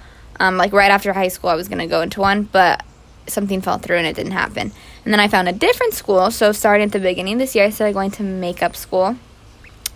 Um, 0.40 0.56
like 0.56 0.72
right 0.72 0.90
after 0.90 1.12
high 1.12 1.28
school, 1.28 1.50
I 1.50 1.54
was 1.54 1.68
gonna 1.68 1.86
go 1.86 2.02
into 2.02 2.20
one, 2.20 2.44
but 2.44 2.84
something 3.26 3.60
fell 3.60 3.78
through 3.78 3.96
and 3.96 4.06
it 4.06 4.16
didn't 4.16 4.32
happen. 4.32 4.72
And 5.04 5.12
then 5.12 5.20
I 5.20 5.28
found 5.28 5.48
a 5.48 5.52
different 5.52 5.94
school. 5.94 6.30
So 6.30 6.52
starting 6.52 6.86
at 6.86 6.92
the 6.92 6.98
beginning 6.98 7.38
this 7.38 7.54
year, 7.54 7.64
I 7.64 7.70
started 7.70 7.94
going 7.94 8.10
to 8.12 8.22
makeup 8.22 8.76
school 8.76 9.16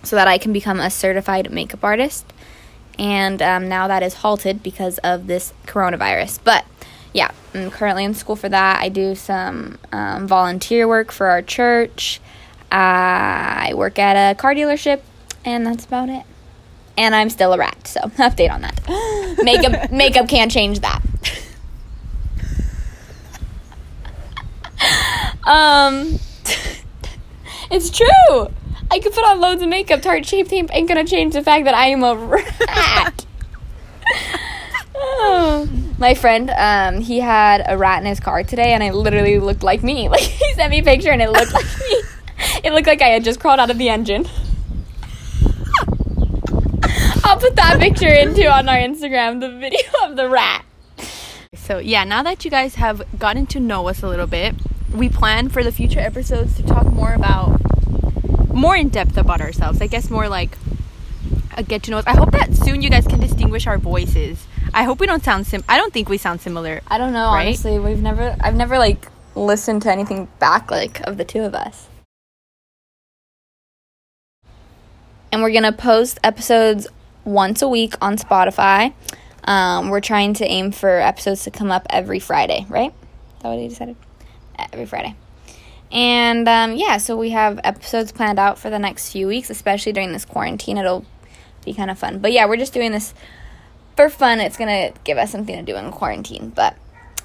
so 0.03 0.17
that 0.17 0.29
I 0.29 0.39
can 0.39 0.53
become 0.53 0.81
a 0.81 0.91
certified 0.91 1.51
makeup 1.51 1.85
artist. 1.85 2.33
And 2.99 3.41
um, 3.41 3.69
now 3.69 3.89
that 3.89 4.03
is 4.03 4.15
halted 4.15 4.63
because 4.63 4.99
of 4.99 5.27
this 5.27 5.53
coronavirus. 5.67 6.41
But 6.45 6.65
yeah, 7.13 7.31
I'm 7.55 7.71
currently 7.71 8.05
in 8.05 8.15
school 8.15 8.37
for 8.37 8.49
that. 8.49 8.81
I 8.81 8.89
do 8.89 9.15
some 9.15 9.79
um, 9.93 10.27
volunteer 10.27 10.89
work 10.89 11.13
for 11.13 11.27
our 11.29 11.43
church. 11.43 12.21
I 12.71 13.73
work 13.75 13.99
at 13.99 14.31
a 14.31 14.35
car 14.35 14.55
dealership, 14.55 15.01
and 15.45 15.67
that's 15.67 15.85
about 15.85 16.09
it. 16.09 16.25
And 16.97 17.15
I'm 17.15 17.31
still 17.31 17.53
a 17.53 17.59
rat, 17.59 17.87
so 17.87 18.01
update 18.19 18.51
on 18.51 18.63
that. 18.63 19.39
makeup 19.43 19.91
makeup 19.91 20.29
can't 20.29 20.51
change 20.51 20.81
that. 20.81 21.03
um, 25.45 26.19
it's 27.71 27.91
true. 27.91 28.53
I 28.91 28.99
could 28.99 29.13
put 29.13 29.25
on 29.25 29.41
loads 29.41 29.63
of 29.63 29.69
makeup. 29.69 30.03
Tarte 30.03 30.27
Shape 30.27 30.49
Tape 30.49 30.69
ain't 30.73 30.89
gonna 30.89 31.05
change 31.07 31.33
the 31.33 31.43
fact 31.43 31.65
that 31.65 31.75
I 31.75 31.87
am 31.87 32.03
a 32.03 32.15
rat. 32.15 33.25
Oh. 34.95 35.69
My 35.99 36.15
friend, 36.15 36.51
um, 36.51 37.01
he 37.01 37.21
had 37.21 37.65
a 37.67 37.79
rat 37.79 38.01
in 38.01 38.07
his 38.07 38.19
car 38.19 38.43
today, 38.43 38.73
and 38.73 38.83
it 38.83 38.93
literally 38.93 39.39
looked 39.39 39.63
like 39.63 39.83
me. 39.83 40.09
Like 40.09 40.21
he 40.21 40.53
sent 40.55 40.71
me 40.71 40.81
a 40.81 40.83
picture, 40.83 41.11
and 41.11 41.23
it 41.23 41.31
looked 41.31 41.53
like 41.53 41.65
me. 41.65 42.03
It 42.65 42.73
looked 42.73 42.87
like 42.87 43.01
I 43.01 43.09
had 43.09 43.25
just 43.25 43.41
crawled 43.41 43.61
out 43.61 43.71
of 43.71 43.79
the 43.79 43.89
engine. 43.89 44.27
I'll 47.33 47.39
put 47.41 47.57
that 47.57 47.81
picture 47.81 48.13
into 48.13 48.47
on 48.47 48.69
our 48.69 48.77
Instagram, 48.77 49.41
the 49.41 49.49
video 49.49 49.89
of 50.03 50.17
the 50.17 50.29
rat. 50.29 50.67
So 51.55 51.79
yeah, 51.79 52.05
now 52.05 52.23
that 52.25 52.45
you 52.45 52.51
guys 52.51 52.75
have 52.75 53.01
gotten 53.19 53.47
to 53.47 53.59
know 53.59 53.89
us 53.89 54.03
a 54.03 54.07
little 54.07 54.27
bit, 54.27 54.55
we 54.93 55.09
plan 55.09 55.49
for 55.49 55.65
the 55.65 55.73
future 55.73 55.99
episodes 55.99 56.55
to 56.57 56.63
talk 56.63 56.85
more 56.93 57.15
about 57.15 57.59
more 58.53 58.77
in 58.77 58.91
depth 58.91 59.17
about 59.17 59.41
ourselves. 59.41 59.81
I 59.81 59.87
guess 59.87 60.11
more 60.11 60.29
like 60.29 60.59
a 61.57 61.63
get 61.63 61.85
to 61.85 61.91
know 61.91 61.97
us. 61.97 62.05
I 62.07 62.15
hope 62.17 62.33
that 62.33 62.55
soon 62.55 62.83
you 62.83 62.91
guys 62.91 63.07
can 63.07 63.19
distinguish 63.19 63.67
our 63.67 63.79
voices. 63.79 64.47
I 64.75 64.83
hope 64.83 65.01
we 65.01 65.07
don't 65.07 65.25
sound 65.25 65.47
sim. 65.47 65.65
I 65.71 65.79
don't 65.79 65.91
think 65.95 66.11
we 66.11 66.19
sound 66.19 66.43
similar. 66.43 66.83
I 66.89 66.99
don't 66.99 67.15
know, 67.15 67.29
Right? 67.33 67.47
honestly. 67.47 67.79
We've 67.79 68.03
never, 68.03 68.37
I've 68.43 68.57
never 68.57 68.77
like 68.77 69.07
listened 69.35 69.81
to 69.83 69.91
anything 69.91 70.29
back 70.39 70.71
like 70.71 71.01
of 71.09 71.17
the 71.17 71.25
two 71.25 71.41
of 71.41 71.55
us. 71.55 71.89
And 75.33 75.41
we're 75.43 75.51
gonna 75.55 75.73
post 75.73 76.21
episodes 76.23 76.87
once 77.25 77.63
a 77.63 77.69
week 77.69 77.95
on 78.01 78.17
Spotify. 78.17 78.93
Um, 79.45 79.91
we're 79.91 80.01
trying 80.01 80.35
to 80.35 80.45
aim 80.45 80.73
for 80.73 81.01
episodes 81.01 81.45
to 81.45 81.51
come 81.51 81.71
up 81.71 81.87
every 81.91 82.19
Friday, 82.19 82.67
right? 82.69 82.93
Is 83.37 83.43
that 83.43 83.49
what 83.49 83.59
you 83.59 83.69
decided? 83.69 83.97
Every 84.73 84.87
Friday. 84.87 85.17
And 85.91 86.49
um, 86.49 86.75
yeah, 86.75 86.97
so 86.97 87.17
we 87.17 87.31
have 87.31 87.61
episodes 87.65 88.13
planned 88.13 88.39
out 88.39 88.59
for 88.59 88.71
the 88.71 88.79
next 88.79 89.13
few 89.13 89.27
weeks, 89.27 89.51
especially 89.51 89.93
during 89.93 90.13
this 90.13 90.25
quarantine. 90.25 90.79
It'll 90.79 91.05
be 91.65 91.75
kind 91.75 91.91
of 91.91 91.99
fun. 91.99 92.19
But 92.19 92.33
yeah, 92.33 92.47
we're 92.47 92.57
just 92.57 92.73
doing 92.73 92.93
this 92.93 93.13
for 93.97 94.09
fun. 94.09 94.41
It's 94.41 94.57
going 94.57 94.93
to 94.93 94.99
give 95.05 95.19
us 95.19 95.31
something 95.31 95.55
to 95.55 95.63
do 95.63 95.77
in 95.77 95.91
quarantine. 95.93 96.51
But 96.55 96.77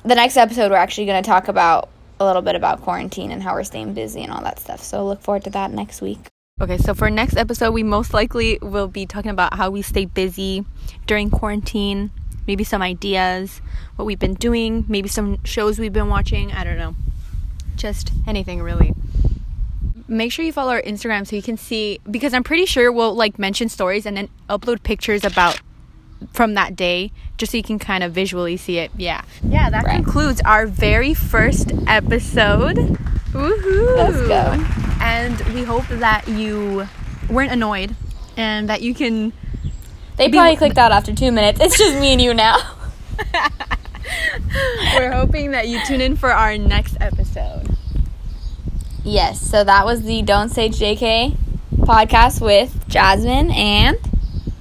the 0.04 0.16
next 0.16 0.38
episode, 0.38 0.72
we're 0.72 0.78
actually 0.78 1.06
going 1.06 1.24
to 1.24 1.28
talk 1.28 1.48
about 1.48 1.90
a 2.20 2.26
little 2.26 2.42
bit 2.42 2.56
about 2.56 2.82
quarantine 2.82 3.32
and 3.32 3.42
how 3.42 3.54
we're 3.54 3.64
staying 3.64 3.94
busy 3.94 4.24
and 4.24 4.32
all 4.32 4.42
that 4.42 4.60
stuff. 4.60 4.82
So 4.82 5.06
look 5.06 5.22
forward 5.22 5.44
to 5.46 5.50
that 5.52 5.72
next 5.72 6.02
week. 6.02 6.20
Okay, 6.60 6.80
so 6.80 6.96
for 6.96 7.12
next 7.12 7.38
episode, 7.38 7.72
we 7.72 7.84
most 7.84 8.16
likely 8.16 8.58
will 8.64 8.88
be 8.88 9.06
talking 9.06 9.30
about 9.30 9.54
how 9.54 9.70
we 9.70 9.84
stay 9.84 10.06
busy 10.06 10.66
during 11.06 11.30
quarantine, 11.30 12.10
maybe 12.48 12.64
some 12.64 12.82
ideas, 12.82 13.62
what 13.96 14.06
we've 14.06 14.18
been 14.18 14.34
doing, 14.34 14.84
maybe 14.88 15.08
some 15.08 15.44
shows 15.44 15.78
we've 15.78 15.94
been 15.94 16.10
watching. 16.10 16.52
I 16.52 16.64
don't 16.64 16.80
know. 16.80 16.96
Just 17.76 18.12
anything 18.26 18.64
really. 18.64 18.96
Make 20.08 20.32
sure 20.32 20.44
you 20.44 20.52
follow 20.52 20.72
our 20.72 20.82
Instagram 20.82 21.28
so 21.28 21.36
you 21.36 21.44
can 21.44 21.58
see 21.58 22.00
because 22.10 22.34
I'm 22.34 22.44
pretty 22.44 22.66
sure 22.66 22.92
we'll 22.92 23.14
like 23.14 23.38
mention 23.38 23.70
stories 23.70 24.08
and 24.08 24.18
then 24.18 24.28
upload 24.50 24.82
pictures 24.82 25.24
about 25.24 25.62
from 26.34 26.56
that 26.56 26.76
day 26.76 27.12
just 27.38 27.52
so 27.52 27.58
you 27.58 27.64
can 27.64 27.78
kind 27.78 28.04
of 28.04 28.14
visually 28.14 28.58
see 28.58 28.80
it. 28.80 28.90
Yeah. 28.98 29.22
Yeah, 29.48 29.70
that 29.70 29.84
Right. 29.86 30.04
concludes 30.04 30.42
our 30.44 30.66
very 30.66 31.14
first 31.14 31.72
episode. 31.86 32.78
Woohoo! 33.32 33.96
Let's 33.96 34.28
go. 34.28 34.87
And 35.08 35.40
we 35.54 35.64
hope 35.64 35.88
that 35.88 36.28
you 36.28 36.88
weren't 37.30 37.52
annoyed 37.52 37.96
and 38.36 38.68
that 38.70 38.82
you 38.82 38.94
can 38.94 39.32
They 40.18 40.28
Be- 40.28 40.34
probably 40.38 40.58
clicked 40.58 40.78
out 40.78 40.92
after 40.92 41.14
two 41.16 41.32
minutes. 41.32 41.60
It's 41.62 41.78
just 41.78 41.98
me 42.00 42.12
and 42.14 42.22
you 42.22 42.34
now. 42.34 42.58
we're 44.98 45.12
hoping 45.12 45.52
that 45.52 45.68
you 45.68 45.80
tune 45.86 46.02
in 46.02 46.16
for 46.18 46.32
our 46.32 46.58
next 46.58 46.98
episode. 47.00 47.70
Yes, 49.04 49.40
so 49.42 49.64
that 49.64 49.86
was 49.86 50.04
the 50.04 50.22
Don't 50.22 50.50
Say 50.50 50.70
JK 50.70 51.36
podcast 51.78 52.42
with 52.42 52.88
Jasmine 52.90 53.50
and 53.52 53.98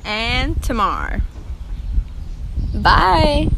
And 0.04 0.62
Tamar. 0.62 1.22
bye. 2.74 3.48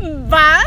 Bye. 0.28 0.64